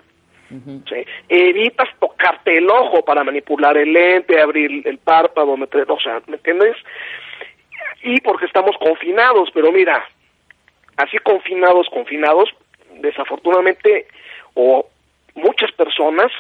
Evitas 1.29 1.89
tocarte 1.99 2.59
el 2.59 2.69
ojo 2.69 3.05
para 3.05 3.25
manipular 3.25 3.77
el 3.77 3.93
lente, 3.93 4.41
abrir 4.41 4.87
el 4.87 4.99
párpado, 4.99 5.57
meter, 5.57 5.91
o 5.91 6.01
sea, 6.01 6.21
¿me 6.27 6.37
entiendes? 6.37 6.77
Y 8.03 8.21
porque 8.21 8.47
estamos 8.47 8.77
confinados, 8.79 9.51
pero 9.55 9.71
mira, 9.73 10.05
así 10.97 11.19
confinados, 11.19 11.89
confinados, 11.91 12.51
desafortunadamente, 13.01 14.07
o 14.55 14.87
muchas 15.35 15.73
personas 15.73 16.31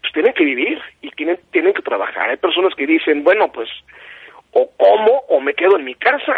pues 0.00 0.12
tienen 0.12 0.32
que 0.32 0.44
vivir 0.44 0.80
y 1.02 1.10
tienen, 1.10 1.38
tienen 1.50 1.74
que 1.74 1.82
trabajar. 1.82 2.30
Hay 2.30 2.36
personas 2.36 2.74
que 2.74 2.86
dicen, 2.86 3.24
bueno, 3.24 3.50
pues 3.52 3.68
o 4.52 4.70
como 4.76 5.18
o 5.28 5.40
me 5.40 5.54
quedo 5.54 5.76
en 5.76 5.84
mi 5.84 5.94
casa. 5.94 6.36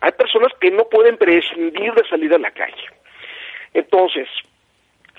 Hay 0.00 0.12
personas 0.12 0.52
que 0.60 0.70
no 0.70 0.84
pueden 0.88 1.16
prescindir 1.16 1.92
de 1.94 2.08
salir 2.08 2.32
a 2.34 2.38
la 2.38 2.50
calle. 2.50 2.84
Entonces, 3.74 4.28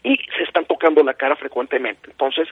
y 0.07 0.17
se 0.37 0.43
están 0.43 0.65
tocando 0.65 1.03
la 1.03 1.13
cara 1.13 1.35
frecuentemente. 1.35 2.09
Entonces, 2.09 2.47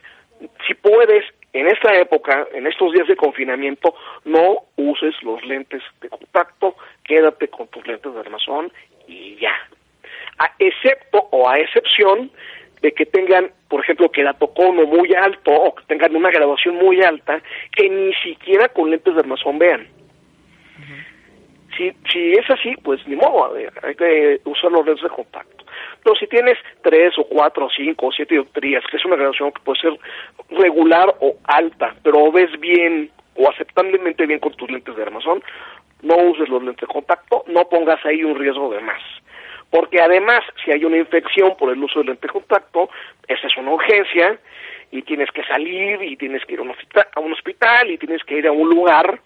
si 0.67 0.73
puedes, 0.73 1.23
en 1.53 1.67
esta 1.67 1.95
época, 1.95 2.45
en 2.53 2.67
estos 2.67 2.91
días 2.91 3.07
de 3.07 3.15
confinamiento, 3.15 3.95
no 4.25 4.63
uses 4.75 5.15
los 5.23 5.43
lentes 5.45 5.81
de 6.01 6.09
contacto, 6.09 6.75
quédate 7.05 7.47
con 7.47 7.67
tus 7.69 7.87
lentes 7.87 8.13
de 8.13 8.19
armazón 8.19 8.73
y 9.07 9.37
ya. 9.37 9.55
A, 10.37 10.51
excepto 10.59 11.29
o 11.31 11.47
a 11.47 11.57
excepción 11.57 12.29
de 12.81 12.91
que 12.91 13.05
tengan, 13.05 13.51
por 13.69 13.81
ejemplo, 13.81 14.11
queratocono 14.11 14.85
muy 14.85 15.15
alto 15.15 15.51
o 15.51 15.75
que 15.75 15.85
tengan 15.85 16.13
una 16.13 16.31
graduación 16.31 16.75
muy 16.75 17.01
alta, 17.01 17.41
que 17.71 17.89
ni 17.89 18.13
siquiera 18.15 18.67
con 18.67 18.89
lentes 18.89 19.13
de 19.13 19.21
armazón 19.21 19.57
vean. 19.57 19.87
Si, 21.77 21.91
si 22.11 22.33
es 22.33 22.49
así, 22.49 22.75
pues 22.83 23.05
ni 23.07 23.15
modo, 23.15 23.55
hay 23.81 23.95
que 23.95 24.41
usar 24.43 24.71
los 24.73 24.85
lentes 24.85 25.03
de 25.03 25.09
contacto. 25.09 25.64
Pero 26.05 26.17
si 26.17 26.27
tienes 26.27 26.59
tres 26.83 27.17
o 27.17 27.23
cuatro 27.23 27.65
o 27.65 27.69
cinco 27.71 28.05
o 28.05 28.11
siete 28.11 28.35
dioptrías, 28.35 28.83
que 28.91 28.97
es 28.97 29.05
una 29.05 29.15
graduación 29.15 29.51
que 29.51 29.63
puede 29.63 29.81
ser 29.81 29.99
regular 30.51 31.15
o 31.19 31.37
alta, 31.45 31.95
pero 32.03 32.31
ves 32.31 32.51
bien 32.59 33.09
o 33.33 33.49
aceptablemente 33.49 34.27
bien 34.27 34.39
con 34.39 34.53
tus 34.53 34.69
lentes 34.69 34.95
de 34.95 35.01
armazón, 35.01 35.41
no 36.03 36.15
uses 36.17 36.47
los 36.47 36.61
lentes 36.61 36.87
de 36.87 36.93
contacto, 36.93 37.43
no 37.47 37.67
pongas 37.69 38.05
ahí 38.05 38.23
un 38.23 38.37
riesgo 38.37 38.71
de 38.71 38.81
más. 38.81 39.01
Porque 39.71 39.99
además, 39.99 40.41
si 40.63 40.71
hay 40.71 40.85
una 40.85 40.97
infección 40.97 41.57
por 41.57 41.71
el 41.73 41.83
uso 41.83 41.97
del 41.97 42.09
lente 42.09 42.27
de 42.27 42.33
contacto, 42.33 42.87
esa 43.27 43.47
es 43.47 43.57
una 43.57 43.71
urgencia 43.71 44.37
y 44.91 45.01
tienes 45.01 45.31
que 45.31 45.43
salir 45.45 46.03
y 46.03 46.17
tienes 46.17 46.45
que 46.45 46.53
ir 46.53 46.59
a 46.59 46.61
un 46.61 46.69
hospital, 46.69 47.07
a 47.15 47.19
un 47.19 47.33
hospital 47.33 47.89
y 47.89 47.97
tienes 47.97 48.23
que 48.25 48.37
ir 48.37 48.45
a 48.45 48.51
un 48.51 48.69
lugar 48.69 49.21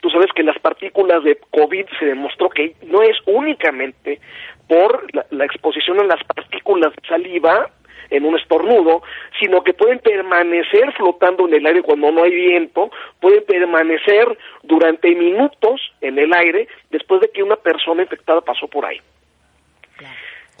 Tú 0.00 0.10
sabes 0.10 0.32
que 0.34 0.42
las 0.42 0.58
partículas 0.58 1.24
de 1.24 1.38
COVID 1.50 1.86
se 1.98 2.06
demostró 2.06 2.48
que 2.48 2.74
no 2.82 3.02
es 3.02 3.16
únicamente 3.26 4.20
por 4.68 5.06
la, 5.30 5.44
exposición 5.44 6.00
a 6.00 6.04
las 6.04 6.22
partículas 6.24 6.92
de 6.94 7.08
saliva 7.08 7.70
en 8.10 8.24
un 8.24 8.38
estornudo, 8.38 9.02
sino 9.40 9.64
que 9.64 9.74
pueden 9.74 9.98
permanecer 9.98 10.92
flotando 10.92 11.48
en 11.48 11.54
el 11.54 11.66
aire 11.66 11.82
cuando 11.82 12.10
no 12.12 12.22
hay 12.22 12.34
viento, 12.34 12.90
pueden 13.20 13.44
permanecer 13.44 14.38
durante 14.62 15.12
minutos 15.14 15.80
en 16.00 16.18
el 16.18 16.32
aire 16.32 16.68
después 16.90 17.20
de 17.20 17.30
que 17.30 17.42
una 17.42 17.56
persona 17.56 18.02
infectada 18.02 18.40
pasó 18.40 18.68
por 18.68 18.86
ahí. 18.86 19.00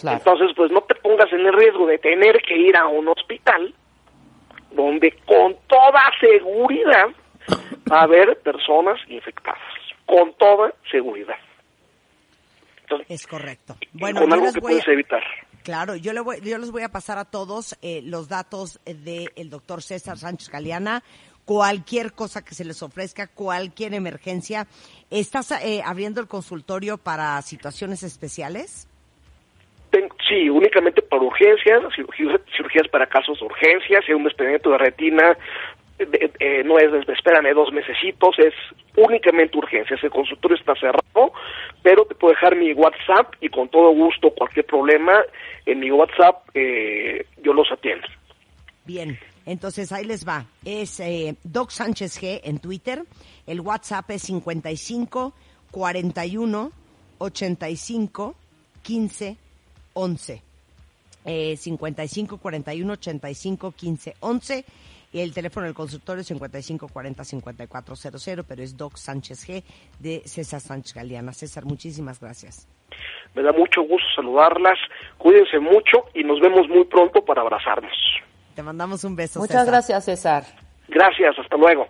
Entonces, 0.02 0.50
pues 0.54 0.70
no 0.70 0.82
te 0.82 0.94
pongas 0.96 1.32
en 1.32 1.46
el 1.46 1.52
riesgo 1.52 1.86
de 1.86 1.98
tener 1.98 2.42
que 2.42 2.56
ir 2.56 2.76
a 2.76 2.86
un 2.86 3.08
hospital 3.08 3.72
donde 4.72 5.12
con 5.24 5.56
toda 5.68 6.02
seguridad 6.20 7.08
va 7.92 8.00
a 8.00 8.02
haber 8.04 8.38
personas 8.40 8.98
infectadas, 9.08 9.60
con 10.04 10.32
toda 10.34 10.72
seguridad. 10.90 11.36
es 13.08 13.26
correcto. 13.26 13.76
Bueno, 13.92 14.20
con 14.20 14.32
algo 14.32 14.52
que 14.52 14.60
puedes 14.60 14.86
evitar. 14.88 15.22
Claro, 15.62 15.96
yo, 15.96 16.12
le 16.12 16.20
voy, 16.20 16.40
yo 16.42 16.58
les 16.58 16.70
voy 16.70 16.82
a 16.82 16.90
pasar 16.90 17.18
a 17.18 17.24
todos 17.24 17.76
eh, 17.82 18.00
los 18.04 18.28
datos 18.28 18.80
del 18.84 19.50
doctor 19.50 19.82
César 19.82 20.16
Sánchez 20.16 20.48
Galeana. 20.48 21.02
Cualquier 21.44 22.12
cosa 22.12 22.44
que 22.44 22.54
se 22.54 22.64
les 22.64 22.82
ofrezca, 22.82 23.28
cualquier 23.28 23.94
emergencia. 23.94 24.66
¿Estás 25.10 25.50
eh, 25.52 25.82
abriendo 25.84 26.20
el 26.20 26.28
consultorio 26.28 26.98
para 26.98 27.40
situaciones 27.42 28.02
especiales? 28.02 28.88
sí, 30.28 30.48
únicamente 30.48 31.02
para 31.02 31.22
urgencias, 31.22 31.82
cirugías, 31.94 32.88
para 32.90 33.06
casos 33.06 33.38
de 33.38 33.46
urgencias, 33.46 34.04
si 34.04 34.12
hay 34.12 34.16
un 34.16 34.24
desprendimiento 34.24 34.70
de 34.70 34.78
retina, 34.78 35.36
eh, 35.98 36.62
no 36.64 36.78
es 36.78 36.92
espérame 37.08 37.54
dos 37.54 37.72
mesecitos, 37.72 38.38
es 38.38 38.54
únicamente 38.96 39.56
urgencias. 39.56 40.02
El 40.02 40.10
consultorio 40.10 40.56
está 40.56 40.74
cerrado, 40.74 41.32
pero 41.82 42.04
te 42.04 42.14
puedo 42.14 42.34
dejar 42.34 42.56
mi 42.56 42.72
WhatsApp 42.72 43.34
y 43.40 43.48
con 43.48 43.68
todo 43.68 43.90
gusto, 43.92 44.30
cualquier 44.30 44.66
problema, 44.66 45.22
en 45.64 45.80
mi 45.80 45.90
WhatsApp 45.90 46.48
eh, 46.54 47.26
yo 47.42 47.52
los 47.52 47.70
atiendo. 47.72 48.06
Bien, 48.84 49.18
entonces 49.46 49.90
ahí 49.92 50.04
les 50.04 50.26
va. 50.26 50.46
Es 50.64 51.00
eh, 51.00 51.36
Doc 51.42 51.70
Sánchez 51.70 52.20
G 52.20 52.40
en 52.44 52.58
Twitter. 52.58 53.02
El 53.46 53.60
WhatsApp 53.60 54.10
es 54.10 54.22
55 54.22 55.32
41 55.70 56.72
85 57.18 58.34
15 58.82 59.36
11. 59.94 60.42
Eh, 61.24 61.56
55 61.56 62.38
41 62.38 62.92
85 62.92 63.72
15 63.72 64.14
11 64.20 64.64
el 65.20 65.32
teléfono 65.32 65.66
del 65.66 65.74
consultorio 65.74 66.20
es 66.20 66.30
5540-5400, 66.30 68.44
pero 68.46 68.62
es 68.62 68.76
Doc 68.76 68.96
Sánchez 68.96 69.48
G 69.48 69.64
de 69.98 70.22
César 70.24 70.60
Sánchez 70.60 70.94
Galeana. 70.94 71.32
César, 71.32 71.64
muchísimas 71.64 72.20
gracias. 72.20 72.68
Me 73.34 73.42
da 73.42 73.52
mucho 73.52 73.82
gusto 73.82 74.06
saludarlas. 74.14 74.78
Cuídense 75.18 75.58
mucho 75.58 76.04
y 76.14 76.22
nos 76.24 76.40
vemos 76.40 76.68
muy 76.68 76.84
pronto 76.84 77.24
para 77.24 77.42
abrazarnos. 77.42 77.92
Te 78.54 78.62
mandamos 78.62 79.04
un 79.04 79.16
beso. 79.16 79.40
Muchas 79.40 79.66
gracias, 79.66 80.06
César. 80.06 80.44
Gracias, 80.88 81.38
hasta 81.38 81.56
luego. 81.56 81.86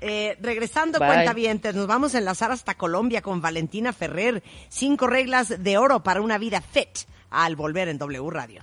Eh, 0.00 0.36
regresando, 0.40 0.98
cuenta 0.98 1.16
cuentavientes, 1.16 1.74
nos 1.74 1.86
vamos 1.86 2.14
a 2.14 2.18
enlazar 2.18 2.52
hasta 2.52 2.74
Colombia 2.74 3.22
con 3.22 3.40
Valentina 3.40 3.92
Ferrer. 3.92 4.42
Cinco 4.68 5.06
reglas 5.06 5.62
de 5.62 5.78
oro 5.78 6.02
para 6.02 6.20
una 6.20 6.38
vida 6.38 6.60
fit 6.60 6.98
al 7.30 7.56
volver 7.56 7.88
en 7.88 7.98
W 7.98 8.30
Radio. 8.30 8.62